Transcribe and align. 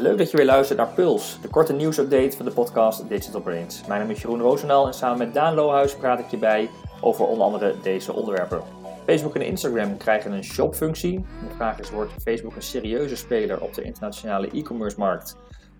Leuk 0.00 0.18
dat 0.18 0.30
je 0.30 0.36
weer 0.36 0.46
luistert 0.46 0.78
naar 0.78 0.88
Puls, 0.88 1.38
de 1.42 1.48
korte 1.48 1.72
nieuwsupdate 1.72 2.36
van 2.36 2.46
de 2.46 2.52
podcast 2.52 3.08
Digital 3.08 3.40
Brains. 3.40 3.86
Mijn 3.86 4.00
naam 4.00 4.10
is 4.10 4.22
Jeroen 4.22 4.40
Roosendaal 4.40 4.86
en 4.86 4.94
samen 4.94 5.18
met 5.18 5.34
Daan 5.34 5.54
Lohuis 5.54 5.96
praat 5.96 6.18
ik 6.18 6.26
je 6.30 6.36
bij 6.36 6.70
over 7.00 7.26
onder 7.26 7.44
andere 7.44 7.74
deze 7.82 8.12
onderwerpen. 8.12 8.62
Facebook 9.06 9.34
en 9.34 9.42
Instagram 9.42 9.96
krijgen 9.96 10.32
een 10.32 10.44
shopfunctie. 10.44 11.18
De 11.18 11.54
vraag 11.54 11.78
is, 11.78 11.90
wordt 11.90 12.12
Facebook 12.22 12.56
een 12.56 12.62
serieuze 12.62 13.16
speler 13.16 13.60
op 13.60 13.74
de 13.74 13.82
internationale 13.82 14.50
e-commerce 14.50 14.98
markt? 14.98 15.36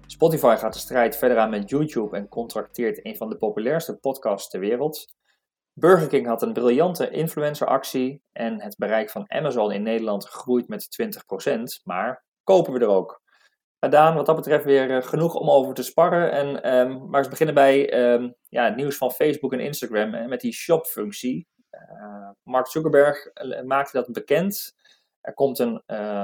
Spotify 0.06 0.56
gaat 0.58 0.72
de 0.72 0.78
strijd 0.78 1.16
verder 1.16 1.38
aan 1.38 1.50
met 1.50 1.70
YouTube 1.70 2.16
en 2.16 2.28
contracteert 2.28 3.06
een 3.06 3.16
van 3.16 3.28
de 3.28 3.36
populairste 3.36 3.96
podcasts 3.96 4.50
ter 4.50 4.60
wereld. 4.60 5.14
Burger 5.72 6.08
King 6.08 6.26
had 6.26 6.42
een 6.42 6.52
briljante 6.52 7.10
influenceractie 7.10 8.22
en 8.32 8.62
het 8.62 8.76
bereik 8.78 9.10
van 9.10 9.30
Amazon 9.30 9.72
in 9.72 9.82
Nederland 9.82 10.24
groeit 10.26 10.68
met 10.68 10.88
20%, 11.02 11.82
maar 11.84 12.24
kopen 12.44 12.72
we 12.72 12.78
er 12.78 12.88
ook? 12.88 13.20
Maar 13.80 13.90
Daan, 13.90 14.14
wat 14.14 14.26
dat 14.26 14.36
betreft 14.36 14.64
weer 14.64 14.96
eh, 14.96 15.02
genoeg 15.02 15.34
om 15.34 15.50
over 15.50 15.74
te 15.74 15.82
sparren. 15.82 16.32
En, 16.32 16.74
um, 16.78 17.08
maar 17.08 17.20
eens 17.20 17.28
beginnen 17.28 17.54
bij 17.54 18.12
um, 18.12 18.34
ja, 18.48 18.64
het 18.64 18.76
nieuws 18.76 18.96
van 18.96 19.10
Facebook 19.10 19.52
en 19.52 19.60
Instagram 19.60 20.14
hè, 20.14 20.26
met 20.26 20.40
die 20.40 20.52
shop-functie. 20.52 21.48
Uh, 21.70 22.28
Mark 22.42 22.66
Zuckerberg 22.66 23.26
eh, 23.26 23.62
maakte 23.62 23.96
dat 23.96 24.12
bekend. 24.12 24.74
Er 25.20 25.34
komt 25.34 25.58
een 25.58 25.82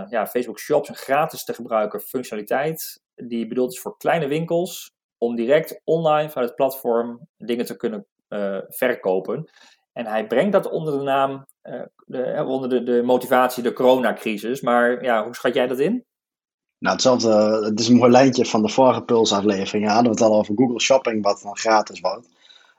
ja, 0.09 0.27
Facebook 0.27 0.59
Shops, 0.59 0.89
een 0.89 0.95
gratis 0.95 1.45
te 1.45 1.55
gebruiken 1.55 2.01
functionaliteit. 2.01 3.03
Die 3.15 3.47
bedoeld 3.47 3.73
is 3.73 3.81
voor 3.81 3.97
kleine 3.97 4.29
winkels 4.29 4.95
om 5.19 5.37
direct 5.37 5.81
online 5.85 6.29
vanuit 6.29 6.49
het 6.49 6.57
platform 6.57 7.29
dingen 7.37 7.65
te 7.65 7.77
kunnen 7.77 8.07
verkopen. 8.69 9.51
En 9.93 10.07
hij 10.07 10.27
brengt 10.27 10.53
dat 10.53 10.71
onder 10.71 10.99
de 10.99 11.05
naam, 11.05 11.47
de, 12.07 12.45
onder 12.47 12.69
de, 12.69 12.83
de 12.83 13.03
motivatie, 13.03 13.63
de 13.63 13.73
coronacrisis. 13.73 14.61
Maar 14.61 15.03
ja, 15.03 15.25
hoe 15.25 15.35
schat 15.35 15.55
jij 15.55 15.67
dat 15.67 15.79
in? 15.79 16.05
Nou, 16.87 16.99
hetzelfde, 16.99 17.65
het 17.65 17.81
is 17.81 17.89
een 17.89 17.97
mooi 17.97 18.11
lijntje 18.11 18.45
van 18.45 18.63
de 18.63 18.69
vorige 18.69 19.03
Puls-aflevering. 19.03 19.87
Hadden 19.87 20.05
we 20.05 20.19
het 20.19 20.21
al 20.21 20.39
over 20.39 20.55
Google 20.57 20.81
Shopping, 20.81 21.23
wat 21.23 21.41
dan 21.43 21.57
gratis 21.57 22.01
wordt. 22.01 22.29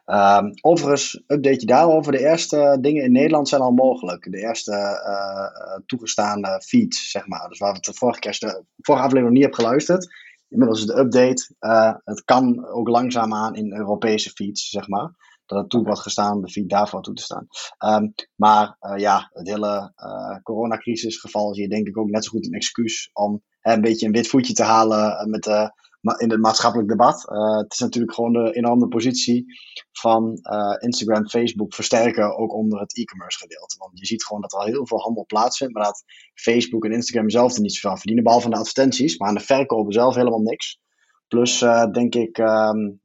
Um, 0.06 0.54
overigens, 0.62 1.24
update 1.28 1.60
je 1.60 1.66
daarover. 1.66 2.12
De 2.12 2.20
eerste 2.20 2.78
dingen 2.82 3.04
in 3.04 3.12
Nederland 3.12 3.50
zijn 3.50 3.62
al 3.62 3.72
mogelijk. 3.72 4.32
De 4.32 4.38
eerste 4.38 4.72
uh, 4.72 5.86
toegestaande 5.86 6.62
feeds, 6.66 7.12
zeg 7.12 7.28
maar. 7.28 7.50
Dus 7.50 7.60
waar 7.60 7.74
we 7.74 7.80
de 7.80 7.94
vorige, 7.94 8.20
keer, 8.20 8.38
de 8.40 8.64
vorige 8.78 9.04
aflevering 9.04 9.24
nog 9.24 9.34
niet 9.34 9.42
hebben 9.42 9.60
geluisterd. 9.60 10.16
Inmiddels 10.50 10.80
is 10.80 10.86
de 10.86 10.98
update. 11.00 11.56
Uh, 11.60 11.94
het 12.04 12.24
kan 12.24 12.68
ook 12.68 12.88
langzaamaan 12.88 13.56
in 13.56 13.74
Europese 13.74 14.30
feeds, 14.30 14.70
zeg 14.70 14.88
maar. 14.88 15.12
Dat 15.46 15.58
het 15.58 15.70
toe 15.70 15.84
wordt 15.84 16.00
gestaan, 16.00 16.42
de 16.42 16.50
feed 16.50 16.70
daarvoor 16.70 17.02
toe 17.02 17.14
te 17.14 17.24
staan. 17.24 17.48
Um, 17.86 18.14
maar 18.36 18.78
ja, 18.96 19.30
het 19.34 19.48
hele 19.48 19.94
uh, 19.98 20.38
coronacrisisgeval 20.44 21.52
is 21.52 21.58
hier 21.58 21.70
denk 21.70 21.88
ik 21.88 21.98
ook 21.98 22.10
net 22.10 22.24
zo 22.24 22.30
goed 22.30 22.46
een 22.46 22.54
excuus 22.54 23.10
om 23.14 23.44
een 23.74 23.82
beetje 23.82 24.06
een 24.06 24.12
wit 24.12 24.28
voetje 24.28 24.54
te 24.54 24.64
halen 24.64 25.30
met 25.30 25.44
de 25.44 25.72
in 26.18 26.30
het 26.30 26.40
maatschappelijk 26.40 26.90
debat. 26.90 27.28
Uh, 27.32 27.58
het 27.58 27.74
is 27.74 27.80
natuurlijk 27.80 28.14
gewoon 28.14 28.34
de 28.34 28.54
enorme 28.54 28.88
positie 28.88 29.46
van 29.92 30.40
uh, 30.42 30.76
Instagram, 30.80 31.30
Facebook 31.30 31.74
versterken, 31.74 32.38
ook 32.38 32.54
onder 32.54 32.80
het 32.80 32.98
e-commerce 32.98 33.38
gedeelte. 33.38 33.76
Want 33.78 34.00
je 34.00 34.06
ziet 34.06 34.24
gewoon 34.24 34.42
dat 34.42 34.54
er 34.54 34.60
al 34.60 34.66
heel 34.66 34.88
veel 34.88 35.00
handel 35.00 35.26
plaatsvindt, 35.26 35.74
maar 35.74 35.84
dat 35.84 36.04
Facebook 36.34 36.86
en 36.86 36.92
Instagram 36.92 37.30
zelf 37.30 37.56
er 37.56 37.62
niet 37.62 37.74
zoveel 37.74 37.98
verdienen, 37.98 38.24
behalve 38.24 38.46
aan 38.46 38.52
de 38.52 38.58
advertenties, 38.58 39.18
maar 39.18 39.28
aan 39.28 39.36
de 39.36 39.40
verkopen 39.40 39.94
zelf 39.94 40.16
helemaal 40.16 40.42
niks. 40.42 40.80
Plus 41.28 41.62
uh, 41.62 41.86
denk 41.86 42.16
ik 42.16 42.38
um, 42.38 43.02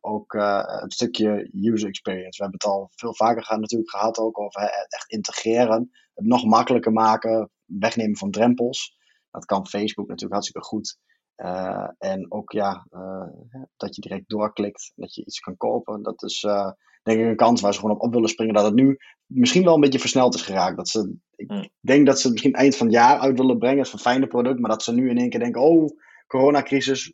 ook 0.00 0.32
het 0.82 0.92
stukje 0.92 1.50
user 1.52 1.88
experience. 1.88 2.36
We 2.36 2.42
hebben 2.42 2.60
het 2.60 2.64
al 2.64 2.90
veel 2.94 3.14
vaker 3.14 3.42
gehad, 3.44 3.60
natuurlijk 3.60 3.90
gehad 3.90 4.18
ook 4.18 4.40
over 4.40 4.60
echt 4.88 5.10
integreren, 5.10 5.90
het 6.14 6.26
nog 6.26 6.44
makkelijker 6.44 6.92
maken, 6.92 7.50
wegnemen 7.64 8.16
van 8.16 8.30
drempels. 8.30 9.00
Dat 9.32 9.44
kan 9.44 9.66
Facebook 9.66 10.06
natuurlijk 10.06 10.32
hartstikke 10.32 10.66
goed. 10.66 10.96
Uh, 11.36 11.88
en 11.98 12.32
ook 12.32 12.52
ja, 12.52 12.86
uh, 12.90 13.26
dat 13.76 13.94
je 13.94 14.00
direct 14.00 14.28
doorklikt, 14.28 14.92
dat 14.94 15.14
je 15.14 15.24
iets 15.24 15.40
kan 15.40 15.56
kopen. 15.56 16.02
Dat 16.02 16.22
is 16.22 16.42
uh, 16.42 16.70
denk 17.02 17.20
ik 17.20 17.26
een 17.26 17.36
kans 17.36 17.60
waar 17.60 17.72
ze 17.72 17.80
gewoon 17.80 17.94
op 17.94 18.02
op 18.02 18.12
willen 18.12 18.28
springen. 18.28 18.54
Dat 18.54 18.64
het 18.64 18.74
nu 18.74 18.96
misschien 19.26 19.64
wel 19.64 19.74
een 19.74 19.80
beetje 19.80 19.98
versneld 19.98 20.34
is 20.34 20.42
geraakt. 20.42 20.76
Dat 20.76 20.88
ze, 20.88 21.14
ik 21.34 21.50
mm. 21.50 21.68
denk 21.80 22.06
dat 22.06 22.16
ze 22.16 22.22
het 22.22 22.32
misschien 22.32 22.52
eind 22.52 22.76
van 22.76 22.86
het 22.86 22.96
jaar 22.96 23.18
uit 23.18 23.38
willen 23.38 23.58
brengen. 23.58 23.78
Het 23.78 23.86
is 23.86 23.92
een 23.92 23.98
fijne 23.98 24.26
product. 24.26 24.58
Maar 24.60 24.70
dat 24.70 24.82
ze 24.82 24.92
nu 24.92 25.10
in 25.10 25.18
één 25.18 25.30
keer 25.30 25.40
denken, 25.40 25.62
oh, 25.62 25.88
coronacrisis, 26.26 27.12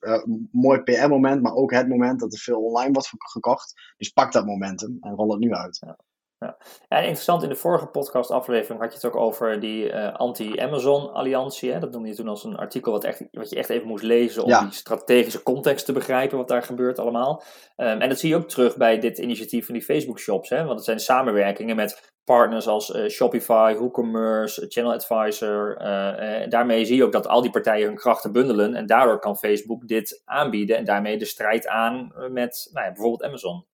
mooi 0.50 0.80
PR-moment. 0.80 1.42
Maar 1.42 1.54
ook 1.54 1.72
het 1.72 1.88
moment 1.88 2.20
dat 2.20 2.32
er 2.32 2.38
veel 2.38 2.60
online 2.60 2.92
wordt 2.92 3.10
gekocht. 3.18 3.94
Dus 3.96 4.08
pak 4.08 4.32
dat 4.32 4.46
momentum 4.46 4.96
en 5.00 5.14
rol 5.14 5.30
het 5.30 5.40
nu 5.40 5.52
uit. 5.52 5.78
Ja. 5.86 5.98
Ja. 6.40 6.56
ja, 6.88 6.96
interessant, 6.98 7.42
in 7.42 7.48
de 7.48 7.54
vorige 7.54 7.86
podcastaflevering 7.86 8.80
had 8.80 8.90
je 8.90 8.96
het 8.96 9.06
ook 9.06 9.22
over 9.22 9.60
die 9.60 9.92
uh, 9.92 10.14
anti-Amazon-alliantie. 10.14 11.78
Dat 11.78 11.90
noemde 11.90 12.08
je 12.08 12.14
toen 12.14 12.28
als 12.28 12.44
een 12.44 12.56
artikel 12.56 12.92
wat, 12.92 13.04
echt, 13.04 13.24
wat 13.30 13.50
je 13.50 13.56
echt 13.56 13.68
even 13.68 13.86
moest 13.86 14.04
lezen 14.04 14.42
om 14.42 14.48
ja. 14.48 14.60
die 14.60 14.72
strategische 14.72 15.42
context 15.42 15.86
te 15.86 15.92
begrijpen 15.92 16.38
wat 16.38 16.48
daar 16.48 16.62
gebeurt 16.62 16.98
allemaal. 16.98 17.42
Um, 17.76 18.00
en 18.00 18.08
dat 18.08 18.18
zie 18.18 18.28
je 18.28 18.36
ook 18.36 18.48
terug 18.48 18.76
bij 18.76 18.98
dit 18.98 19.18
initiatief 19.18 19.64
van 19.64 19.74
die 19.74 19.84
Facebook-shops. 19.84 20.48
Want 20.48 20.68
het 20.68 20.84
zijn 20.84 21.00
samenwerkingen 21.00 21.76
met 21.76 22.12
partners 22.24 22.66
als 22.66 22.90
uh, 22.90 23.08
Shopify, 23.08 23.74
WooCommerce, 23.78 24.66
Channel 24.68 24.92
Advisor. 24.92 25.80
Uh, 25.80 26.48
daarmee 26.48 26.84
zie 26.84 26.96
je 26.96 27.04
ook 27.04 27.12
dat 27.12 27.28
al 27.28 27.42
die 27.42 27.50
partijen 27.50 27.86
hun 27.86 27.96
krachten 27.96 28.32
bundelen. 28.32 28.74
En 28.74 28.86
daardoor 28.86 29.18
kan 29.18 29.36
Facebook 29.36 29.88
dit 29.88 30.22
aanbieden 30.24 30.76
en 30.76 30.84
daarmee 30.84 31.18
de 31.18 31.24
strijd 31.24 31.66
aan 31.66 32.12
met 32.30 32.70
nou 32.72 32.86
ja, 32.86 32.92
bijvoorbeeld 32.92 33.24
Amazon. 33.24 33.66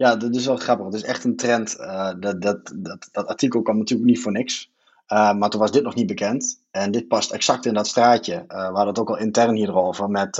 Ja, 0.00 0.16
dat 0.16 0.34
is 0.34 0.46
wel 0.46 0.56
grappig. 0.56 0.86
Het 0.86 0.94
is 0.94 1.02
echt 1.02 1.24
een 1.24 1.36
trend. 1.36 1.76
Uh, 1.80 2.12
dat, 2.18 2.42
dat, 2.42 2.72
dat, 2.74 3.08
dat 3.12 3.26
artikel 3.26 3.62
kwam 3.62 3.78
natuurlijk 3.78 4.10
niet 4.10 4.20
voor 4.20 4.32
niks. 4.32 4.70
Uh, 5.08 5.34
maar 5.34 5.50
toen 5.50 5.60
was 5.60 5.72
dit 5.72 5.82
nog 5.82 5.94
niet 5.94 6.06
bekend. 6.06 6.60
En 6.70 6.90
dit 6.90 7.08
past 7.08 7.30
exact 7.30 7.66
in 7.66 7.74
dat 7.74 7.86
straatje. 7.86 8.34
Uh, 8.34 8.42
we 8.48 8.54
hadden 8.56 8.86
het 8.86 8.98
ook 8.98 9.08
al 9.08 9.18
intern 9.18 9.54
hierover. 9.54 10.10
Met 10.10 10.36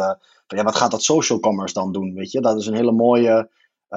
ja, 0.47 0.62
wat 0.62 0.76
gaat 0.76 0.91
dat 0.91 1.03
social 1.03 1.41
commerce 1.41 1.75
dan 1.75 1.93
doen? 1.93 2.15
Weet 2.15 2.31
je? 2.31 2.41
Dat 2.41 2.59
is 2.59 2.66
een 2.66 2.75
hele 2.75 2.93
mooie 2.93 3.49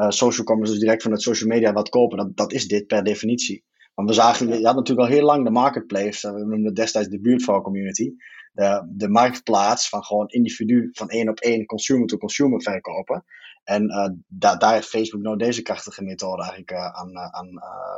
social 0.08 0.46
commerce. 0.46 0.72
Dus 0.72 0.82
direct 0.82 1.02
vanuit 1.02 1.22
social 1.22 1.50
media 1.50 1.74
wat 1.74 1.90
kopen. 1.90 2.18
Dat, 2.18 2.38
dat 2.38 2.52
is 2.52 2.68
dit 2.68 2.88
per 2.88 3.04
definitie. 3.04 3.64
Want 3.94 4.10
we 4.10 4.16
zagen, 4.16 4.48
je 4.48 4.66
had 4.66 4.76
natuurlijk 4.76 5.08
al 5.08 5.16
heel 5.16 5.26
lang 5.26 5.44
de 5.44 5.52
marketplace. 5.52 6.34
we 6.34 6.40
noemden 6.40 6.66
het 6.66 6.76
destijds 6.76 7.10
de 7.10 7.22
buurtvrouw 7.22 7.62
community. 7.62 8.14
De, 8.52 8.88
de 8.90 9.10
marktplaats 9.10 9.90
van 9.90 10.04
gewoon 10.04 10.28
individu 10.28 10.90
van 10.92 11.10
één 11.10 11.30
op 11.30 11.40
één 11.40 11.66
consumer 11.66 12.08
to 12.08 12.18
consumer 12.18 12.62
verkopen. 12.62 13.26
En 13.64 13.84
uh, 13.84 14.10
da 14.28 14.56
daar 14.56 14.74
heeft 14.74 14.88
Facebook 14.88 15.22
nou 15.22 15.38
deze 15.38 15.62
krachtige 15.62 16.04
methode 16.04 16.42
eigenlijk 16.42 16.72
uh, 16.72 16.86
aan, 16.86 17.10
uh, 17.10 17.30
aan 17.32 17.54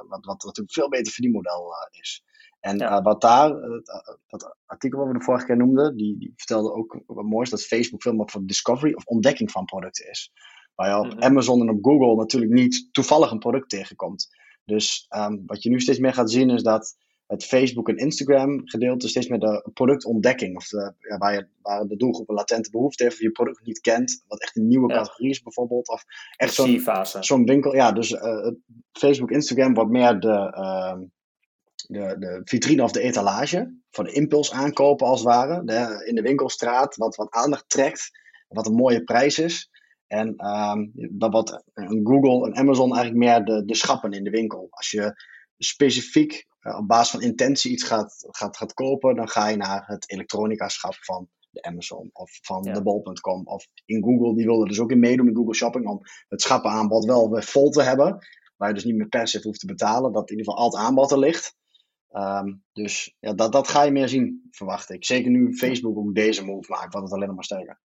wat, 0.07 0.25
wat 0.25 0.43
natuurlijk 0.43 0.73
veel 0.73 0.89
beter 0.89 1.11
verdienmodel 1.13 1.73
is. 1.91 2.23
En 2.59 2.77
ja. 2.77 3.01
wat 3.01 3.21
daar, 3.21 3.49
dat 4.27 4.55
artikel 4.65 4.99
wat 4.99 5.07
we 5.07 5.17
de 5.17 5.23
vorige 5.23 5.45
keer 5.45 5.57
noemden, 5.57 5.97
die, 5.97 6.17
die 6.17 6.33
vertelde 6.35 6.73
ook 6.73 7.01
wat 7.05 7.25
moois 7.25 7.49
dat 7.49 7.65
Facebook 7.65 8.01
veel 8.01 8.13
meer 8.13 8.29
voor 8.29 8.45
discovery 8.45 8.93
of 8.93 9.05
ontdekking 9.05 9.51
van 9.51 9.65
producten 9.65 10.09
is. 10.09 10.31
Waar 10.75 10.89
je 10.89 10.97
op 10.97 11.05
mm 11.05 11.11
-hmm. 11.11 11.21
Amazon 11.21 11.61
en 11.61 11.69
op 11.69 11.83
Google 11.85 12.15
natuurlijk 12.15 12.51
niet 12.51 12.89
toevallig 12.91 13.31
een 13.31 13.39
product 13.39 13.69
tegenkomt. 13.69 14.27
Dus 14.65 15.05
um, 15.09 15.43
wat 15.45 15.63
je 15.63 15.69
nu 15.69 15.79
steeds 15.79 15.99
meer 15.99 16.13
gaat 16.13 16.31
zien 16.31 16.49
is 16.49 16.63
dat 16.63 16.95
het 17.27 17.45
Facebook 17.45 17.89
en 17.89 17.97
Instagram 17.97 18.61
gedeelte 18.67 19.07
steeds 19.07 19.27
meer 19.27 19.39
de 19.39 19.69
productontdekking. 19.73 20.55
Of 20.55 20.67
de, 20.67 20.93
ja, 20.99 21.17
waar, 21.17 21.33
je, 21.33 21.47
waar 21.61 21.85
de 21.85 21.95
doelgroep 21.95 22.29
een 22.29 22.35
latente 22.35 22.69
behoefte 22.69 23.03
heeft, 23.03 23.15
of 23.15 23.21
je 23.21 23.31
product 23.31 23.65
niet 23.65 23.79
kent, 23.79 24.23
wat 24.27 24.41
echt 24.41 24.55
een 24.55 24.67
nieuwe 24.67 24.89
ja. 24.89 24.95
categorie 24.95 25.29
is 25.29 25.41
bijvoorbeeld. 25.41 25.89
Of 25.89 26.03
echt 26.35 26.53
zo'n 26.53 26.83
zo'n 27.19 27.45
winkel. 27.45 27.75
Ja, 27.75 27.91
dus 27.91 28.11
uh, 28.11 28.51
Facebook, 28.91 29.31
Instagram 29.31 29.73
wordt 29.73 29.91
meer 29.91 30.19
de, 30.19 30.53
uh, 30.57 30.97
de, 31.87 32.15
de 32.19 32.41
vitrine 32.43 32.83
of 32.83 32.91
de 32.91 33.01
etalage. 33.01 33.79
Voor 33.91 34.03
de 34.03 34.11
impuls 34.11 34.51
aankopen 34.51 35.07
als 35.07 35.19
het 35.19 35.29
ware. 35.29 35.63
De, 35.63 36.05
in 36.07 36.15
de 36.15 36.21
winkelstraat, 36.21 36.95
wat, 36.95 37.15
wat 37.15 37.31
aandacht 37.31 37.69
trekt. 37.69 38.09
Wat 38.47 38.67
een 38.67 38.75
mooie 38.75 39.03
prijs 39.03 39.39
is. 39.39 39.69
En 40.07 40.47
um, 40.47 40.91
dat 41.11 41.31
wat 41.31 41.63
Google 42.03 42.45
en 42.45 42.55
Amazon 42.55 42.95
eigenlijk 42.95 43.25
meer 43.25 43.45
de, 43.45 43.65
de 43.65 43.75
schappen 43.75 44.11
in 44.11 44.23
de 44.23 44.29
winkel. 44.29 44.67
Als 44.69 44.91
je 44.91 45.13
specifiek 45.57 46.45
uh, 46.61 46.77
op 46.77 46.87
basis 46.87 47.09
van 47.09 47.21
intentie 47.21 47.71
iets 47.71 47.83
gaat, 47.83 48.27
gaat, 48.31 48.57
gaat 48.57 48.73
kopen, 48.73 49.15
dan 49.15 49.29
ga 49.29 49.47
je 49.47 49.57
naar 49.57 49.83
het 49.85 50.11
elektronica-schap 50.11 50.95
van 50.95 51.29
de 51.49 51.61
Amazon 51.61 52.09
of 52.13 52.39
van 52.41 52.63
ja. 52.63 52.73
de 52.73 52.83
bol.com 52.83 53.47
of 53.47 53.67
in 53.85 54.03
Google. 54.03 54.35
Die 54.35 54.45
wilden 54.45 54.67
dus 54.67 54.79
ook 54.79 54.91
in 54.91 54.99
meedoen 54.99 55.25
met 55.25 55.35
Google 55.35 55.55
Shopping 55.55 55.87
om 55.87 55.99
het 56.27 56.41
schappenaanbod 56.41 57.05
wel 57.05 57.29
weer 57.31 57.43
vol 57.43 57.69
te 57.69 57.81
hebben. 57.81 58.17
Waar 58.57 58.67
je 58.67 58.75
dus 58.75 58.83
niet 58.83 58.95
meer 58.95 59.07
per 59.07 59.27
se 59.27 59.39
hoeft 59.43 59.59
te 59.59 59.65
betalen, 59.65 60.11
dat 60.11 60.29
in 60.29 60.37
ieder 60.37 60.53
geval 60.53 60.65
al 60.65 60.71
het 60.71 60.87
aanbod 60.87 61.11
er 61.11 61.19
ligt. 61.19 61.55
Um, 62.11 62.63
dus 62.73 63.15
ja, 63.19 63.33
dat, 63.33 63.51
dat 63.51 63.67
ga 63.67 63.83
je 63.83 63.91
meer 63.91 64.09
zien, 64.09 64.47
verwacht 64.51 64.89
ik. 64.89 65.05
Zeker 65.05 65.31
nu 65.31 65.57
Facebook 65.57 65.97
ook 65.97 66.15
deze 66.15 66.45
move 66.45 66.71
maakt, 66.71 66.93
wat 66.93 67.03
het 67.03 67.11
alleen 67.11 67.27
nog 67.27 67.35
maar 67.35 67.45
sterker. 67.45 67.81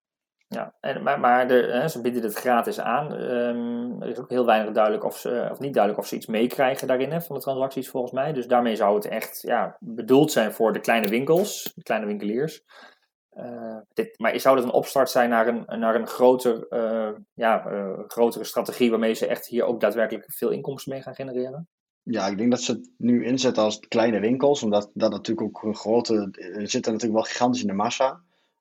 Ja, 0.54 0.74
en, 0.80 1.02
maar, 1.02 1.20
maar 1.20 1.48
de, 1.48 1.54
hè, 1.54 1.88
ze 1.88 2.00
bieden 2.00 2.22
het 2.22 2.34
gratis 2.34 2.80
aan. 2.80 3.12
Um, 3.12 4.02
er 4.02 4.08
is 4.08 4.18
ook 4.18 4.30
heel 4.30 4.46
weinig 4.46 4.72
duidelijk 4.74 5.04
of 5.04 5.18
ze, 5.18 5.48
of 5.50 5.58
niet 5.58 5.74
duidelijk 5.74 6.02
of 6.02 6.08
ze 6.08 6.16
iets 6.16 6.26
meekrijgen 6.26 6.86
daarin 6.86 7.10
hè, 7.10 7.20
van 7.20 7.36
de 7.36 7.42
transacties 7.42 7.90
volgens 7.90 8.12
mij. 8.12 8.32
Dus 8.32 8.46
daarmee 8.46 8.76
zou 8.76 8.94
het 8.94 9.04
echt 9.04 9.42
ja, 9.42 9.76
bedoeld 9.80 10.32
zijn 10.32 10.52
voor 10.52 10.72
de 10.72 10.80
kleine 10.80 11.08
winkels, 11.08 11.72
de 11.74 11.82
kleine 11.82 12.06
winkeliers. 12.06 12.62
Uh, 13.36 13.76
dit, 13.92 14.18
maar 14.18 14.40
zou 14.40 14.56
dat 14.56 14.64
een 14.64 14.70
opstart 14.70 15.10
zijn 15.10 15.30
naar 15.30 15.46
een, 15.46 15.64
naar 15.80 15.94
een 15.94 16.06
groter, 16.06 16.66
uh, 16.70 17.10
ja, 17.34 17.62
grotere 18.06 18.44
strategie 18.44 18.90
waarmee 18.90 19.14
ze 19.14 19.26
echt 19.26 19.46
hier 19.46 19.64
ook 19.64 19.80
daadwerkelijk 19.80 20.24
veel 20.32 20.50
inkomsten 20.50 20.92
mee 20.92 21.02
gaan 21.02 21.14
genereren? 21.14 21.68
Ja, 22.02 22.26
ik 22.26 22.38
denk 22.38 22.50
dat 22.50 22.60
ze 22.60 22.72
het 22.72 22.90
nu 22.96 23.24
inzetten 23.24 23.62
als 23.62 23.78
kleine 23.78 24.20
winkels, 24.20 24.62
omdat 24.62 24.90
dat 24.94 25.10
natuurlijk 25.10 25.46
ook 25.46 25.62
een 25.62 25.76
grote. 25.76 26.28
Er 26.32 26.70
zitten 26.70 26.92
natuurlijk 26.92 27.20
wel 27.20 27.30
gigantisch 27.30 27.60
in 27.60 27.66
de 27.66 27.72
massa. 27.72 28.20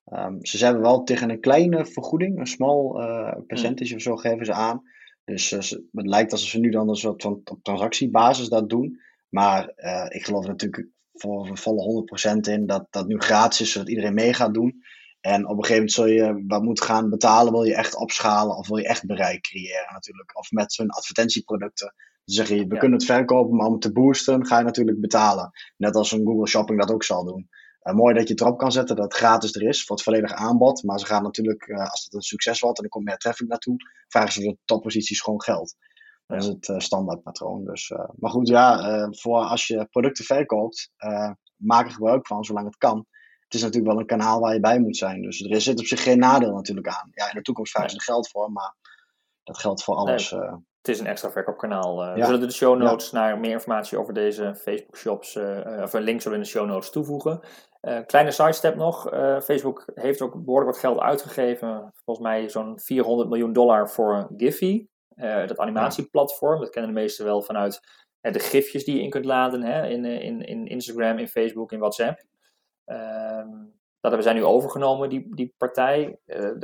Ehm, 0.09 0.37
ze 0.41 0.65
hebben 0.65 0.81
wel 0.81 1.03
tegen 1.03 1.29
een 1.29 1.39
kleine 1.39 1.85
vergoeding, 1.85 2.39
een 2.39 2.47
small 2.47 3.01
uh, 3.01 3.33
percentage 3.47 3.95
of 3.95 4.01
zo, 4.01 4.15
geven 4.15 4.45
ze 4.45 4.53
aan. 4.53 4.81
Dus 5.23 5.51
uh, 5.51 5.59
het 5.91 6.07
lijkt 6.07 6.31
alsof 6.31 6.49
ze 6.49 6.59
nu 6.59 6.69
dan 6.69 6.89
een 6.89 6.95
soort 6.95 7.21
van 7.21 7.41
op 7.43 7.59
transactiebasis 7.63 8.49
dat 8.49 8.69
doen. 8.69 8.99
Maar 9.29 9.71
uh, 9.75 10.05
ik 10.07 10.25
geloof 10.25 10.45
natuurlijk 10.45 10.87
voor 11.13 11.57
volle 11.57 12.07
100% 12.35 12.39
in 12.39 12.65
dat 12.65 12.87
dat 12.89 13.07
nu 13.07 13.19
gratis 13.19 13.61
is, 13.61 13.71
zodat 13.71 13.89
iedereen 13.89 14.13
mee 14.13 14.33
gaat 14.33 14.53
doen. 14.53 14.81
En 15.21 15.47
op 15.47 15.57
een 15.57 15.65
gegeven 15.65 15.75
moment 15.75 15.91
zul 15.91 16.05
je 16.05 16.43
wat 16.47 16.63
moeten 16.63 16.85
gaan 16.85 17.09
betalen. 17.09 17.53
Wil 17.53 17.63
je 17.63 17.75
echt 17.75 17.95
opschalen 17.95 18.57
of 18.57 18.67
wil 18.67 18.77
je 18.77 18.87
echt 18.87 19.05
bereik 19.05 19.41
creëren 19.41 19.93
natuurlijk. 19.93 20.37
Of 20.37 20.51
met 20.51 20.73
zo'n 20.73 20.89
advertentieproducten. 20.89 21.93
Dan 22.25 22.35
zeg 22.35 22.47
je, 22.47 22.67
we 22.67 22.77
kunnen 22.77 22.97
het 22.97 23.07
verkopen, 23.07 23.55
maar 23.55 23.65
om 23.65 23.71
het 23.73 23.81
te 23.81 23.91
boosten 23.91 24.45
ga 24.45 24.57
je 24.57 24.63
natuurlijk 24.63 24.99
betalen. 24.99 25.51
Net 25.77 25.95
als 25.95 26.11
een 26.11 26.25
Google 26.25 26.47
Shopping 26.47 26.79
dat 26.79 26.91
ook 26.91 27.03
zal 27.03 27.25
doen. 27.25 27.49
Uh, 27.83 27.93
mooi 27.93 28.13
dat 28.13 28.27
je 28.27 28.33
het 28.33 28.41
erop 28.41 28.57
kan 28.57 28.71
zetten 28.71 28.95
dat 28.95 29.05
het 29.05 29.13
gratis 29.13 29.55
er 29.55 29.67
is 29.67 29.83
voor 29.83 29.95
het 29.95 30.05
volledige 30.05 30.35
aanbod. 30.35 30.83
Maar 30.83 30.99
ze 30.99 31.05
gaan 31.05 31.23
natuurlijk, 31.23 31.67
uh, 31.67 31.89
als 31.89 32.03
het 32.03 32.13
een 32.13 32.21
succes 32.21 32.59
wordt 32.59 32.77
en 32.77 32.83
er 32.83 32.89
komt 32.89 33.05
meer 33.05 33.17
traffic 33.17 33.47
naartoe, 33.47 33.75
vragen 34.07 34.31
ze 34.31 34.41
voor 34.41 34.51
de 34.51 34.59
topposities 34.65 35.21
gewoon 35.21 35.41
geld. 35.41 35.75
Dat 36.25 36.41
is 36.41 36.45
het 36.45 36.67
uh, 36.67 36.79
standaardpatroon. 36.79 37.65
Dus, 37.65 37.91
maar 38.15 38.31
goed, 38.31 38.47
ja, 38.47 39.07
voor 39.11 39.37
als 39.37 39.67
je 39.67 39.85
producten 39.85 40.25
verkoopt, 40.25 40.91
maak 41.55 41.85
er 41.85 41.91
gebruik 41.91 42.27
van 42.27 42.43
zolang 42.43 42.65
het 42.65 42.77
kan 42.77 43.07
het 43.49 43.57
is 43.57 43.63
natuurlijk 43.63 43.91
wel 43.91 44.01
een 44.01 44.07
kanaal 44.07 44.39
waar 44.39 44.53
je 44.53 44.59
bij 44.59 44.79
moet 44.79 44.97
zijn. 44.97 45.21
Dus 45.21 45.41
er 45.41 45.61
zit 45.61 45.79
op 45.79 45.85
zich 45.85 46.03
geen 46.03 46.19
nadeel 46.19 46.53
natuurlijk 46.53 46.87
aan. 46.87 47.09
Ja, 47.11 47.25
in 47.25 47.35
de 47.35 47.41
toekomst 47.41 47.71
vragen 47.71 47.89
ze 47.89 47.95
er 47.95 48.03
geld 48.03 48.29
voor, 48.29 48.51
maar 48.51 48.75
dat 49.43 49.57
geldt 49.57 49.83
voor 49.83 49.95
alles. 49.95 50.31
Nee, 50.31 50.41
het 50.77 50.87
is 50.87 50.99
een 50.99 51.07
extra 51.07 51.31
verkoopkanaal. 51.31 52.05
Uh, 52.05 52.13
We 52.13 52.25
zullen 52.25 52.39
de 52.39 52.51
show 52.51 52.77
notes 52.77 53.11
naar 53.11 53.39
meer 53.39 53.51
informatie 53.51 53.97
over 53.97 54.13
deze 54.13 54.55
Facebook 54.55 54.97
shops, 54.97 55.35
of 55.81 55.93
een 55.93 56.01
link 56.01 56.21
zullen 56.21 56.37
in 56.37 56.43
de 56.43 56.49
show 56.49 56.67
notes 56.67 56.89
toevoegen. 56.89 57.39
Uh, 57.81 57.99
kleine 58.05 58.31
sidestep 58.31 58.75
nog. 58.75 59.09
Facebook 59.43 59.85
heeft 59.93 60.21
ook 60.21 60.43
behoorlijk 60.43 60.71
wat 60.71 60.79
geld 60.79 60.99
uitgegeven. 60.99 61.93
Volgens 62.05 62.27
mij 62.27 62.49
zo'n 62.49 62.79
400 62.79 63.29
miljoen 63.29 63.53
dollar 63.53 63.89
voor 63.89 64.29
Giphy. 64.37 64.87
dat 65.15 65.57
animatieplatform. 65.57 66.59
Dat 66.59 66.69
kennen 66.69 66.93
de 66.93 66.99
meesten 66.99 67.25
wel 67.25 67.41
vanuit 67.41 67.79
de 68.21 68.39
gifjes 68.39 68.85
die 68.85 68.95
je 68.95 69.01
in 69.01 69.09
kunt 69.09 69.25
laden 69.25 69.61
hè, 69.63 69.87
in, 69.87 70.05
in, 70.05 70.41
in 70.41 70.67
Instagram, 70.67 71.17
in 71.17 71.27
Facebook, 71.27 71.71
in 71.71 71.79
WhatsApp. 71.79 72.23
Ehm, 72.85 73.49
dat 74.01 74.11
hebben 74.11 74.23
zij 74.23 74.33
nu 74.33 74.43
overgenomen, 74.43 75.09
die, 75.09 75.35
die 75.35 75.53
partij. 75.57 76.19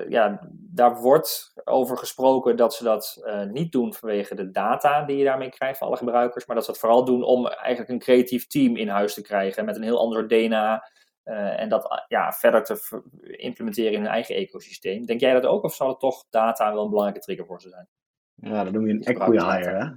Ja, 0.09 0.47
daar 0.51 0.95
wordt 0.95 1.53
over 1.63 1.97
gesproken 1.97 2.55
dat 2.55 2.73
ze 2.73 2.83
dat 2.83 3.25
niet 3.51 3.71
doen 3.71 3.93
vanwege 3.93 4.35
de 4.35 4.51
data 4.51 5.03
die 5.05 5.17
je 5.17 5.23
daarmee 5.23 5.49
krijgt 5.49 5.77
van 5.77 5.87
alle 5.87 5.97
gebruikers. 5.97 6.45
Maar 6.45 6.55
dat 6.55 6.65
ze 6.65 6.71
dat 6.71 6.79
vooral 6.79 7.05
doen 7.05 7.23
om 7.23 7.47
eigenlijk 7.47 7.89
een 7.89 7.99
creatief 7.99 8.47
team 8.47 8.75
in 8.75 8.87
huis 8.87 9.13
te 9.13 9.21
krijgen 9.21 9.65
met 9.65 9.75
een 9.75 9.83
heel 9.83 9.99
ander 9.99 10.27
DNA. 10.27 10.89
Uh, 11.25 11.59
en 11.59 11.69
dat 11.69 12.05
ja, 12.07 12.31
verder 12.31 12.63
te 12.63 13.03
implementeren 13.21 13.91
in 13.91 13.99
hun 13.99 14.09
eigen 14.09 14.35
ecosysteem. 14.35 15.05
Denk 15.05 15.19
jij 15.19 15.33
dat 15.33 15.45
ook, 15.45 15.63
of 15.63 15.75
zal 15.75 15.87
het 15.87 15.99
toch 15.99 16.25
data 16.29 16.73
wel 16.73 16.83
een 16.83 16.89
belangrijke 16.89 17.21
trigger 17.21 17.45
voor 17.45 17.61
ze 17.61 17.69
zijn? 17.69 17.87
Ja, 18.35 18.63
dat 18.63 18.73
noem 18.73 18.87
je 18.87 18.93
een 18.93 19.03
equity 19.03 19.45
hire, 19.45 19.77
hè? 19.77 19.89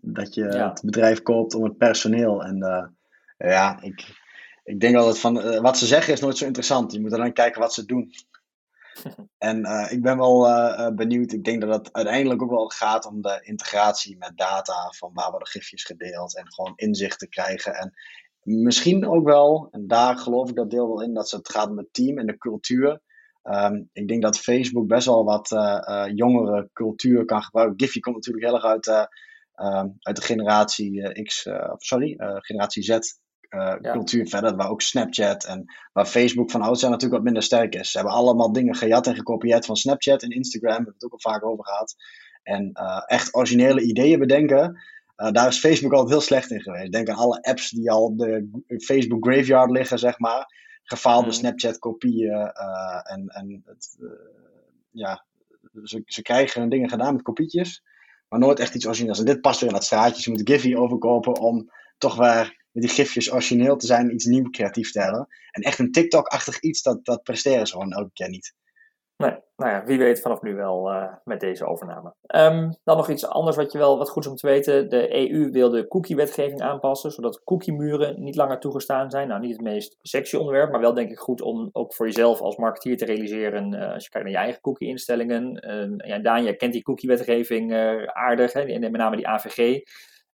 Dat 0.00 0.34
je 0.34 0.44
ja. 0.44 0.68
het 0.68 0.82
bedrijf 0.84 1.22
koopt 1.22 1.54
om 1.54 1.64
het 1.64 1.76
personeel. 1.76 2.44
En 2.44 2.58
ja, 3.38 3.82
ik, 3.82 4.22
ik 4.64 4.80
denk 4.80 4.96
altijd 4.96 5.18
van, 5.18 5.36
uh, 5.36 5.60
wat 5.60 5.78
ze 5.78 5.86
zeggen 5.86 6.12
is 6.12 6.20
nooit 6.20 6.36
zo 6.36 6.44
interessant. 6.44 6.92
Je 6.92 7.00
moet 7.00 7.10
dan 7.10 7.32
kijken 7.32 7.60
wat 7.60 7.74
ze 7.74 7.84
doen. 7.84 8.10
en 9.38 9.58
ik 9.90 10.02
ben 10.02 10.16
wel 10.18 10.46
benieuwd. 10.94 11.32
Ik 11.32 11.44
denk 11.44 11.60
dat 11.60 11.74
het 11.74 11.92
uiteindelijk 11.92 12.42
ook 12.42 12.50
wel 12.50 12.68
gaat 12.68 13.06
om 13.06 13.22
de 13.22 13.40
integratie 13.42 14.16
met 14.18 14.36
data. 14.36 14.92
Van 14.96 15.10
waar 15.14 15.30
worden 15.30 15.48
gifjes 15.48 15.84
gedeeld. 15.84 16.36
En 16.36 16.52
gewoon 16.52 16.72
inzicht 16.76 17.18
te 17.18 17.28
krijgen. 17.28 17.74
En 17.74 17.94
misschien 18.42 19.08
ook 19.08 19.24
wel, 19.24 19.68
en 19.70 19.86
daar 19.86 20.16
geloof 20.16 20.48
ik 20.48 20.56
dat 20.56 20.70
deel 20.70 20.88
wel 20.88 21.02
in, 21.02 21.14
dat 21.14 21.30
het 21.30 21.50
gaat 21.50 21.70
om 21.70 21.78
het 21.78 21.92
team 21.92 22.18
en 22.18 22.26
de 22.26 22.38
cultuur. 22.38 23.00
Um, 23.42 23.88
ik 23.92 24.08
denk 24.08 24.22
dat 24.22 24.38
Facebook 24.38 24.86
best 24.86 25.06
wel 25.06 25.24
wat 25.24 25.48
jongere 26.14 26.70
cultuur 26.72 27.24
kan 27.24 27.42
gebruiken. 27.42 27.80
Giphy 27.80 28.00
komt 28.00 28.14
natuurlijk 28.16 28.44
heel 28.44 28.54
erg 28.54 28.64
uit, 28.64 28.86
um, 29.56 29.96
uit 29.98 30.16
de 30.16 30.22
generatie 30.22 31.22
X, 31.22 31.48
sorry, 31.76 32.14
generatie 32.18 32.82
Z 32.82 32.98
cultuur 33.80 34.26
verder, 34.26 34.56
waar 34.56 34.70
ook 34.70 34.82
Snapchat 34.82 35.44
en 35.44 35.64
waar 35.92 36.06
Facebook 36.06 36.50
van 36.50 36.62
oudsher 36.62 36.88
natuurlijk 36.88 37.14
wat 37.14 37.24
minder 37.24 37.42
sterk 37.42 37.74
is. 37.74 37.90
Ze 37.90 37.98
hebben 37.98 38.16
allemaal 38.16 38.52
dingen 38.52 38.74
gejat 38.74 39.06
en 39.06 39.14
gekopieerd 39.14 39.66
van 39.66 39.76
Snapchat 39.76 40.22
en 40.22 40.30
Instagram, 40.30 40.68
daar 40.68 40.76
hebben 40.76 40.94
we 40.98 41.04
het 41.04 41.12
ook 41.12 41.22
al 41.22 41.32
vaak 41.32 41.44
over 41.44 41.64
gehad. 41.64 41.94
En 42.42 42.72
echt 43.06 43.34
originele 43.34 43.82
ideeën 43.82 44.18
bedenken, 44.18 44.80
uh, 45.18 45.30
daar 45.30 45.48
is 45.48 45.58
Facebook 45.58 45.92
altijd 45.92 46.10
heel 46.10 46.20
slecht 46.20 46.50
in 46.50 46.60
geweest. 46.60 46.92
Denk 46.92 47.08
aan 47.08 47.16
alle 47.16 47.42
apps 47.42 47.70
die 47.70 47.90
al 47.90 48.16
de 48.16 48.48
Facebook 48.78 49.26
graveyard 49.26 49.70
liggen, 49.70 49.98
zeg 49.98 50.18
maar. 50.18 50.56
Gefaalde 50.82 51.26
mm. 51.26 51.32
Snapchat-kopieën 51.32 52.50
en, 53.02 53.28
en 53.28 53.62
het, 53.66 53.96
ja, 54.90 55.24
ze, 55.84 56.02
ze 56.06 56.22
krijgen 56.22 56.60
hun 56.60 56.70
dingen 56.70 56.88
gedaan 56.88 57.14
met 57.14 57.22
kopietjes, 57.22 57.82
maar 58.28 58.38
nooit 58.38 58.58
echt 58.58 58.74
iets 58.74 58.86
origineels. 58.86 59.18
En 59.18 59.24
dit 59.24 59.40
past 59.40 59.60
weer 59.60 59.68
in 59.68 59.74
dat 59.74 59.84
straatje. 59.84 60.22
Ze 60.22 60.30
moeten 60.30 60.54
Giphy 60.54 60.74
overkopen 60.74 61.40
om 61.40 61.70
toch 61.98 62.16
weer 62.16 62.56
met 62.70 62.82
die 62.82 62.92
gifjes 62.92 63.32
origineel 63.32 63.76
te 63.76 63.86
zijn, 63.86 64.14
iets 64.14 64.24
nieuws 64.24 64.50
creatief 64.50 64.92
te 64.92 65.00
hebben. 65.00 65.28
En 65.50 65.62
echt 65.62 65.78
een 65.78 65.92
TikTok-achtig 65.92 66.60
iets, 66.60 66.82
dat, 66.82 67.04
dat 67.04 67.22
presteren 67.22 67.66
ze 67.66 67.72
gewoon 67.72 67.92
elke 67.92 68.12
keer 68.12 68.28
niet. 68.28 68.54
Nee, 69.18 69.36
nou 69.56 69.70
ja, 69.70 69.84
wie 69.84 69.98
weet 69.98 70.20
vanaf 70.20 70.42
nu 70.42 70.54
wel 70.54 70.92
uh, 70.92 71.12
met 71.24 71.40
deze 71.40 71.66
overname. 71.66 72.14
Um, 72.36 72.76
dan 72.84 72.96
nog 72.96 73.08
iets 73.08 73.26
anders 73.26 73.56
wat 73.56 73.72
je 73.72 73.78
wel 73.78 73.98
wat 73.98 74.10
goed 74.10 74.24
is 74.24 74.30
om 74.30 74.36
te 74.36 74.46
weten. 74.46 74.88
De 74.88 75.30
EU 75.30 75.50
wil 75.50 75.70
de 75.70 75.88
cookie-wetgeving 75.88 76.60
aanpassen, 76.60 77.10
zodat 77.10 77.44
cookie-muren 77.44 78.22
niet 78.22 78.36
langer 78.36 78.58
toegestaan 78.58 79.10
zijn. 79.10 79.28
Nou, 79.28 79.40
niet 79.40 79.52
het 79.52 79.60
meest 79.60 79.96
sexy 80.02 80.36
onderwerp, 80.36 80.70
maar 80.70 80.80
wel 80.80 80.94
denk 80.94 81.10
ik 81.10 81.18
goed 81.18 81.40
om 81.40 81.68
ook 81.72 81.94
voor 81.94 82.06
jezelf 82.06 82.40
als 82.40 82.56
marketeer 82.56 82.96
te 82.96 83.04
realiseren. 83.04 83.72
Uh, 83.72 83.92
als 83.92 84.04
je 84.04 84.10
kijkt 84.10 84.26
naar 84.26 84.36
je 84.36 84.42
eigen 84.42 84.60
cookie-instellingen. 84.60 85.66
Uh, 85.68 86.08
ja, 86.08 86.18
Daan, 86.18 86.44
jij 86.44 86.56
kent 86.56 86.72
die 86.72 86.82
cookie-wetgeving 86.82 87.74
aardig, 88.06 88.52
hè, 88.52 88.78
met 88.78 88.92
name 88.92 89.16
die 89.16 89.28
AVG. 89.28 89.80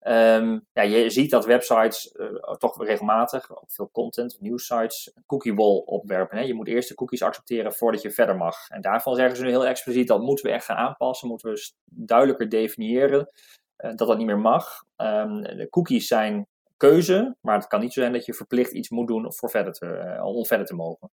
Um, 0.07 0.65
ja, 0.73 0.81
je 0.81 1.09
ziet 1.09 1.31
dat 1.31 1.45
websites 1.45 2.15
uh, 2.15 2.53
toch 2.57 2.83
regelmatig 2.85 3.61
op 3.61 3.71
veel 3.71 3.89
content, 3.91 4.37
nieuwsites, 4.39 5.11
een 5.15 5.23
cookie 5.25 5.55
wall 5.55 5.81
opwerpen. 5.85 6.37
Hè. 6.37 6.43
Je 6.43 6.53
moet 6.53 6.67
eerst 6.67 6.89
de 6.89 6.95
cookies 6.95 7.21
accepteren 7.21 7.73
voordat 7.73 8.01
je 8.01 8.11
verder 8.11 8.35
mag. 8.35 8.69
En 8.69 8.81
daarvan 8.81 9.15
zeggen 9.15 9.35
ze 9.35 9.43
nu 9.43 9.49
heel 9.49 9.65
expliciet 9.65 10.07
dat 10.07 10.21
moeten 10.21 10.45
we 10.45 10.51
echt 10.51 10.65
gaan 10.65 10.77
aanpassen, 10.77 11.27
moeten 11.27 11.51
we 11.51 11.71
duidelijker 11.85 12.49
definiëren 12.49 13.29
uh, 13.77 13.95
dat 13.95 14.07
dat 14.07 14.17
niet 14.17 14.25
meer 14.25 14.39
mag. 14.39 14.83
Um, 14.97 15.41
de 15.41 15.67
cookies 15.69 16.07
zijn 16.07 16.47
keuze, 16.77 17.35
maar 17.41 17.55
het 17.55 17.67
kan 17.67 17.79
niet 17.79 17.93
zo 17.93 18.01
zijn 18.01 18.13
dat 18.13 18.25
je 18.25 18.33
verplicht 18.33 18.71
iets 18.71 18.89
moet 18.89 19.07
doen 19.07 19.33
voor 19.33 19.49
verder 19.49 19.73
te, 19.73 20.15
uh, 20.17 20.25
om 20.25 20.45
verder 20.45 20.65
te 20.65 20.75
mogen. 20.75 21.11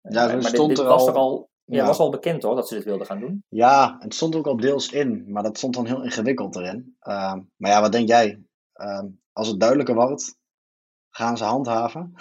Ja, 0.00 0.26
maar 0.26 0.42
stond 0.42 0.68
dit, 0.68 0.76
dit 0.76 0.78
er 0.78 0.84
was 0.84 1.06
er 1.06 1.14
al 1.14 1.48
ja, 1.66 1.76
ja, 1.76 1.86
was 1.86 1.98
al 1.98 2.10
bekend 2.10 2.42
hoor, 2.42 2.54
dat 2.54 2.68
ze 2.68 2.74
dit 2.74 2.84
wilden 2.84 3.06
gaan 3.06 3.20
doen. 3.20 3.44
Ja, 3.48 3.96
het 3.98 4.14
stond 4.14 4.36
ook 4.36 4.46
al 4.46 4.56
deels 4.56 4.92
in, 4.92 5.24
maar 5.28 5.42
dat 5.42 5.58
stond 5.58 5.74
dan 5.74 5.86
heel 5.86 6.02
ingewikkeld 6.02 6.56
erin. 6.56 6.96
Uh, 7.02 7.34
maar 7.56 7.70
ja, 7.70 7.80
wat 7.80 7.92
denk 7.92 8.08
jij? 8.08 8.42
Uh, 8.74 9.02
als 9.32 9.48
het 9.48 9.60
duidelijker 9.60 9.94
wordt, 9.94 10.36
gaan 11.10 11.36
ze 11.36 11.44
handhaven? 11.44 12.14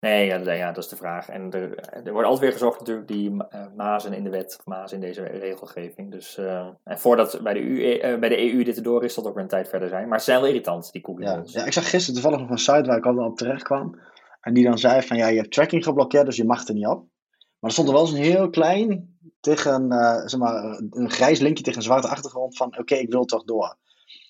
Nee, 0.00 0.26
ja, 0.26 0.52
ja, 0.52 0.72
dat 0.72 0.84
is 0.84 0.90
de 0.90 0.96
vraag. 0.96 1.28
En 1.28 1.50
er, 1.50 1.78
er 1.78 2.12
wordt 2.12 2.26
altijd 2.28 2.38
weer 2.40 2.52
gezocht 2.52 2.78
natuurlijk 2.78 3.08
die 3.08 3.30
uh, 3.30 3.66
mazen 3.76 4.12
in 4.12 4.24
de 4.24 4.30
wet, 4.30 4.56
of 4.58 4.66
mazen 4.66 4.96
in 4.96 5.06
deze 5.06 5.22
regelgeving. 5.22 6.10
Dus, 6.10 6.38
uh, 6.38 6.68
en 6.84 6.98
voordat 6.98 7.40
bij 7.42 7.54
de, 7.54 7.60
UE, 7.60 8.18
bij 8.18 8.28
de 8.28 8.52
EU 8.52 8.64
dit 8.64 8.76
erdoor 8.76 9.04
is, 9.04 9.14
zal 9.14 9.22
het 9.22 9.32
ook 9.32 9.38
weer 9.38 9.44
een 9.44 9.56
tijd 9.56 9.68
verder 9.68 9.88
zijn. 9.88 10.08
Maar 10.08 10.18
ze 10.18 10.24
zijn 10.24 10.40
wel 10.40 10.48
irritant, 10.48 10.92
die 10.92 11.02
cookies. 11.02 11.26
Ja, 11.26 11.42
ja, 11.44 11.64
ik 11.64 11.72
zag 11.72 11.90
gisteren 11.90 12.20
toevallig 12.20 12.40
nog 12.40 12.50
een 12.50 12.58
site 12.58 12.82
waar 12.82 12.96
ik 12.96 13.06
al 13.06 13.24
op 13.24 13.36
terecht 13.36 13.62
kwam. 13.62 13.98
En 14.40 14.54
die 14.54 14.64
dan 14.64 14.78
zei 14.78 15.02
van, 15.02 15.16
ja, 15.16 15.26
je 15.26 15.38
hebt 15.38 15.52
tracking 15.52 15.84
geblokkeerd, 15.84 16.26
dus 16.26 16.36
je 16.36 16.44
mag 16.44 16.68
er 16.68 16.74
niet 16.74 16.86
op. 16.86 17.06
Maar 17.60 17.70
er 17.70 17.76
stond 17.76 17.88
er 17.88 17.94
wel 17.94 18.02
eens 18.02 18.12
een 18.12 18.22
heel 18.22 18.50
klein 18.50 19.18
tegen, 19.40 19.92
uh, 19.92 20.26
zeg 20.26 20.40
maar, 20.40 20.82
een 20.90 21.10
grijs 21.10 21.38
linkje 21.38 21.64
tegen 21.64 21.78
een 21.78 21.84
zwarte 21.84 22.08
achtergrond 22.08 22.56
van 22.56 22.78
oké, 22.78 22.94
ik 22.94 23.10
wil 23.10 23.24
toch 23.24 23.44
door. 23.44 23.76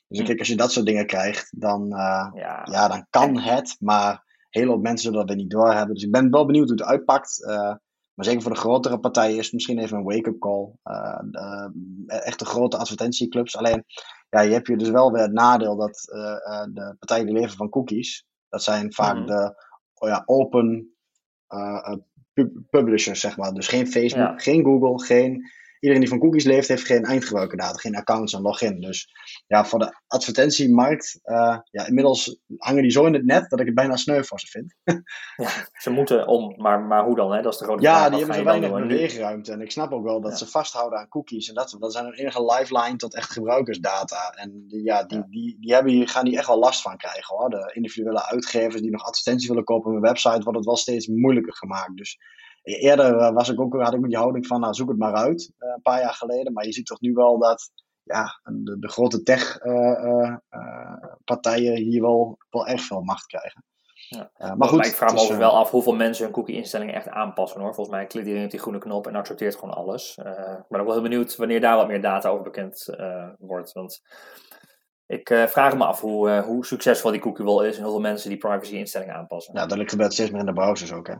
Dus 0.09 0.19
hm. 0.19 0.25
kijk, 0.25 0.39
als 0.39 0.49
je 0.49 0.57
dat 0.57 0.73
soort 0.73 0.87
dingen 0.87 1.07
krijgt, 1.07 1.61
dan, 1.61 1.85
uh, 1.85 2.31
ja. 2.35 2.67
ja. 2.71 2.89
dan 2.89 3.07
kan 3.11 3.39
het, 3.39 3.77
maar 3.79 4.25
heel 4.51 4.65
veel 4.65 4.79
mensen 4.79 4.99
zullen 4.99 5.19
dat 5.19 5.29
weer 5.29 5.37
niet 5.37 5.51
doorhebben. 5.51 5.95
Dus 5.95 6.05
ik 6.05 6.11
ben 6.11 6.31
wel 6.31 6.47
benieuwd 6.47 6.69
hoe 6.69 6.79
het 6.79 6.87
uitpakt. 6.87 7.43
Uh, 7.43 7.75
maar 8.15 8.29
zeker 8.29 8.43
voor 8.43 8.53
de 8.53 8.59
grotere 8.59 9.01
partijen 9.01 9.37
is 9.37 9.45
het 9.45 9.53
misschien 9.53 9.79
even 9.79 9.97
een 9.97 10.05
wake-up 10.05 10.39
call. 10.39 10.73
echt 12.07 12.39
de 12.39 12.45
grote 12.45 12.77
advertentieclubs. 12.77 13.57
Alleen, 13.57 13.85
ja, 14.31 14.41
je 14.41 14.53
hebt 14.53 14.67
je 14.67 14.77
dus 14.77 14.91
wel 14.91 15.13
weer 15.13 15.23
het 15.23 15.33
nadeel 15.33 15.77
dat 15.77 16.01
de 16.73 16.95
partijen 16.99 17.27
die 17.27 17.35
leven 17.35 17.57
van 17.57 17.69
cookies, 17.69 18.27
dat 18.49 18.63
zijn 18.63 18.93
vaak 18.93 19.17
mm 19.17 19.27
de 19.27 19.69
oh 19.95 20.09
ja, 20.09 20.23
open 20.27 20.95
publishers, 22.71 23.21
zeg 23.21 23.37
maar. 23.37 23.53
Dus 23.53 23.69
geen 23.69 23.87
Facebook, 23.87 24.43
geen 24.43 24.65
Google, 24.65 25.05
geen... 25.05 25.51
Iedereen 25.81 26.03
die 26.03 26.11
van 26.11 26.19
cookies 26.19 26.45
leeft, 26.45 26.69
heeft 26.69 26.87
geen 26.87 27.05
eindgebruikerdata, 27.05 27.79
geen 27.79 27.97
accounts 27.97 28.33
en 28.33 28.41
login. 28.41 28.81
Dus 28.81 29.09
ja, 29.47 29.65
voor 29.65 29.79
de 29.79 29.95
advertentiemarkt, 30.07 31.21
uh, 31.25 31.59
ja, 31.71 31.87
inmiddels 31.87 32.39
hangen 32.57 32.83
die 32.83 32.91
zo 32.91 33.07
in 33.07 33.15
het 33.15 33.25
net 33.25 33.51
dat 33.51 33.61
ik 33.61 33.67
het 33.67 33.75
bijna 33.75 33.97
sneu 33.97 34.23
voor 34.23 34.41
ze 34.41 34.47
vind. 34.47 34.75
ja, 35.37 35.51
ze 35.73 35.91
moeten 35.91 36.27
om, 36.27 36.55
maar, 36.57 36.81
maar 36.81 37.05
hoe 37.05 37.17
dan? 37.17 37.33
Hè? 37.33 37.43
Dat 37.43 37.53
is 37.53 37.59
de 37.59 37.65
grote 37.65 37.83
ja, 37.83 37.91
vraag. 37.91 38.05
Ja, 38.05 38.09
die 38.09 38.19
hebben 38.19 38.37
zo 38.37 38.45
weinig 38.45 38.71
beweegruimte. 38.71 39.53
En 39.53 39.61
ik 39.61 39.71
snap 39.71 39.93
ook 39.93 40.05
wel 40.05 40.21
dat 40.21 40.39
ze 40.39 40.47
vasthouden 40.47 40.99
aan 40.99 41.09
cookies. 41.09 41.49
En 41.49 41.55
dat, 41.55 41.77
dat 41.79 41.93
zijn 41.93 42.07
een 42.07 42.15
enige 42.15 42.45
lifeline 42.45 42.97
tot 42.97 43.15
echt 43.15 43.31
gebruikersdata. 43.31 44.31
En 44.31 44.65
die, 44.69 44.83
ja, 44.83 45.05
die, 45.05 45.23
die, 45.29 45.57
die, 45.61 45.75
hebben 45.75 45.93
hier, 45.93 46.09
gaan 46.09 46.25
die 46.25 46.37
echt 46.37 46.47
wel 46.47 46.59
last 46.59 46.83
van 46.83 46.97
krijgen 46.97 47.37
hoor. 47.37 47.51
De 47.51 47.71
individuele 47.73 48.27
uitgevers 48.27 48.81
die 48.83 48.91
nog 48.91 49.05
advertenties 49.05 49.49
willen 49.49 49.65
kopen 49.65 49.91
op 49.91 49.97
een 49.97 50.03
website, 50.03 50.43
wordt 50.43 50.59
het 50.59 50.67
wel 50.67 50.77
steeds 50.77 51.07
moeilijker 51.07 51.55
gemaakt. 51.55 51.97
Dus 51.97 52.19
eerder 52.79 53.33
was 53.33 53.49
ik 53.49 53.61
ook, 53.61 53.83
had 53.83 53.95
ik 53.95 54.03
die 54.03 54.17
houding 54.17 54.47
van, 54.47 54.61
nou 54.61 54.75
zoek 54.75 54.89
het 54.89 54.99
maar 54.99 55.15
uit, 55.15 55.53
een 55.59 55.83
paar 55.83 56.01
jaar 56.01 56.15
geleden. 56.15 56.53
Maar 56.53 56.65
je 56.65 56.73
ziet 56.73 56.87
toch 56.87 57.01
nu 57.01 57.13
wel 57.13 57.39
dat 57.39 57.71
ja, 58.03 58.41
de, 58.43 58.79
de 58.79 58.89
grote 58.89 59.23
tech-partijen 59.23 61.77
hier 61.77 62.03
wel, 62.03 62.39
wel 62.51 62.67
erg 62.67 62.83
veel 62.83 63.01
macht 63.01 63.27
krijgen. 63.27 63.65
Ja. 64.09 64.31
Uh, 64.39 64.55
maar 64.55 64.69
goed, 64.69 64.87
ik 64.87 64.95
vraag 64.95 65.13
me 65.13 65.37
wel 65.37 65.57
af 65.57 65.71
hoeveel 65.71 65.95
mensen 65.95 66.25
hun 66.25 66.33
cookie-instellingen 66.33 66.95
echt 66.95 67.09
aanpassen 67.09 67.61
hoor. 67.61 67.75
Volgens 67.75 67.97
mij 67.97 68.07
klikt 68.07 68.27
iedereen 68.27 68.47
op 68.47 68.51
die 68.51 68.61
groene 68.61 68.79
knop 68.79 69.07
en 69.07 69.15
accepteert 69.15 69.55
gewoon 69.55 69.75
alles. 69.75 70.19
Uh, 70.23 70.31
ik 70.31 70.65
ben 70.69 70.81
ook 70.81 70.87
wel 70.87 70.95
heel 70.95 71.03
benieuwd 71.03 71.37
wanneer 71.37 71.61
daar 71.61 71.77
wat 71.77 71.89
meer 71.89 72.03
data 72.03 72.29
over 72.29 72.45
bekend 72.45 72.89
uh, 72.99 73.29
wordt. 73.39 73.73
Want 73.73 74.03
ik 75.07 75.47
vraag 75.49 75.77
me 75.77 75.85
af 75.85 76.01
hoe, 76.01 76.41
hoe 76.41 76.67
succesvol 76.67 77.11
die 77.11 77.21
cookie 77.21 77.45
wel 77.45 77.65
is 77.65 77.77
en 77.77 77.83
hoeveel 77.83 78.01
mensen 78.01 78.29
die 78.29 78.39
privacy-instellingen 78.39 79.15
aanpassen. 79.15 79.55
Ja, 79.55 79.67
dat 79.67 79.91
gebeurt 79.91 80.13
steeds 80.13 80.31
meer 80.31 80.41
in 80.41 80.47
de 80.47 80.53
browsers 80.53 80.93
ook 80.93 81.07
hè. 81.07 81.15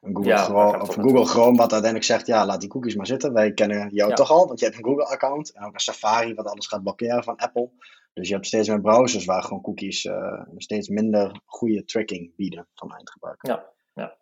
Google, 0.00 0.36
Chrome, 0.36 0.80
of 0.80 0.94
Google 0.94 1.24
Chrome, 1.24 1.56
wat 1.56 1.72
uiteindelijk 1.72 2.04
zegt, 2.04 2.26
ja, 2.26 2.46
laat 2.46 2.60
die 2.60 2.68
cookies 2.68 2.96
maar 2.96 3.06
zitten. 3.06 3.32
Wij 3.32 3.52
kennen 3.52 3.88
jou 3.90 4.14
toch 4.14 4.30
al, 4.30 4.46
want 4.46 4.58
je 4.58 4.64
hebt 4.64 4.78
een 4.78 4.84
Google-account. 4.84 5.52
En 5.52 5.64
ook 5.64 5.74
een 5.74 5.80
Safari, 5.80 6.34
wat 6.34 6.46
alles 6.46 6.66
gaat 6.66 6.82
blokkeren 6.82 7.24
van 7.24 7.36
Apple. 7.36 7.70
Dus 8.12 8.28
je 8.28 8.34
hebt 8.34 8.46
steeds 8.46 8.68
meer 8.68 8.80
browsers 8.80 9.24
waar 9.24 9.42
gewoon 9.42 9.62
cookies 9.62 10.04
uh, 10.04 10.42
steeds 10.56 10.88
minder 10.88 11.40
goede 11.44 11.84
tracking 11.84 12.36
bieden 12.36 12.68
van 12.74 12.92
eindgebruiker. 12.92 13.48
Ja, 13.48 13.66
ja. 13.94 14.16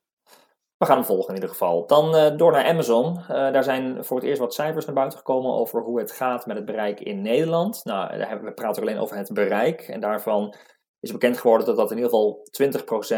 We 0.77 0.87
gaan 0.87 0.97
hem 0.97 1.07
volgen 1.07 1.29
in 1.29 1.35
ieder 1.35 1.51
geval. 1.51 1.87
Dan 1.87 2.15
uh, 2.15 2.37
door 2.37 2.53
naar 2.53 2.65
Amazon. 2.65 3.19
Uh, 3.19 3.29
daar 3.29 3.65
zijn 3.65 4.05
voor 4.05 4.17
het 4.17 4.27
eerst 4.27 4.41
wat 4.41 4.55
cijfers 4.55 4.85
naar 4.87 4.95
buiten 4.95 5.19
gekomen 5.19 5.53
over 5.53 5.83
hoe 5.83 5.99
het 5.99 6.13
gaat 6.13 6.47
met 6.47 6.57
het 6.57 6.65
bereik 6.65 7.01
in 7.01 7.23
Nederland. 7.23 7.85
Nou, 7.85 8.19
we 8.43 8.53
praten 8.53 8.83
alleen 8.83 8.99
over 8.99 9.17
het 9.17 9.33
bereik. 9.33 9.81
En 9.81 10.01
daarvan 10.01 10.55
is 11.01 11.13
bekend 11.13 11.39
geworden 11.39 11.67
dat 11.67 11.77
dat 11.77 11.91
in 11.91 11.97
ieder 11.97 12.11
geval 12.11 12.47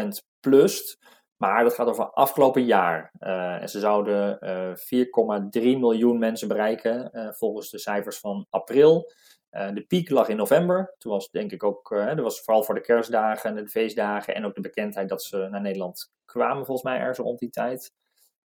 20% 0.05 0.07
plust. 0.39 0.97
Maar 1.41 1.63
dat 1.63 1.73
gaat 1.73 1.87
over 1.87 2.11
afgelopen 2.11 2.65
jaar. 2.65 3.11
Uh, 3.19 3.61
en 3.61 3.69
ze 3.69 3.79
zouden 3.79 4.37
uh, 4.41 5.73
4,3 5.75 5.79
miljoen 5.79 6.19
mensen 6.19 6.47
bereiken, 6.47 7.09
uh, 7.13 7.31
volgens 7.31 7.69
de 7.69 7.79
cijfers 7.79 8.19
van 8.19 8.47
april. 8.49 9.11
de 9.49 9.85
piek 9.87 10.09
lag 10.09 10.27
in 10.27 10.37
november. 10.37 10.95
Toen 10.97 11.11
was 11.11 11.29
denk 11.29 11.51
ik 11.51 11.63
ook, 11.63 11.89
dat 11.89 12.19
was 12.19 12.41
vooral 12.41 12.63
voor 12.63 12.75
de 12.75 12.81
kerstdagen 12.81 13.49
en 13.49 13.63
de 13.63 13.69
feestdagen 13.69 14.35
en 14.35 14.45
ook 14.45 14.55
de 14.55 14.61
bekendheid 14.61 15.09
dat 15.09 15.23
ze 15.23 15.47
naar 15.51 15.61
Nederland 15.61 16.11
kwamen, 16.25 16.65
volgens 16.65 16.87
mij 16.87 16.99
ergens 16.99 17.17
rond 17.17 17.39
die 17.39 17.49
tijd. 17.49 17.91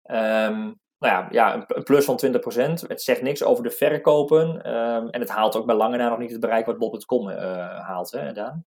Um, 0.03 0.79
nou 0.99 1.13
ja, 1.13 1.27
ja 1.31 1.65
een, 1.67 1.83
plus 1.83 2.05
van 2.05 2.19
20%. 2.25 2.29
Het 2.87 3.01
zegt 3.01 3.21
niks 3.21 3.43
over 3.43 3.63
de 3.63 3.71
verkopen. 3.71 4.73
Um, 4.75 5.09
en 5.09 5.19
het 5.19 5.29
haalt 5.29 5.55
ook 5.55 5.65
bij 5.65 5.75
lange 5.75 5.97
na 5.97 6.09
nog 6.09 6.19
niet 6.19 6.31
het 6.31 6.39
bereik 6.39 6.65
wat 6.65 6.77
bol.com 6.77 7.29
haalt, 7.29 8.11
hè, 8.11 8.33
Daan? 8.33 8.65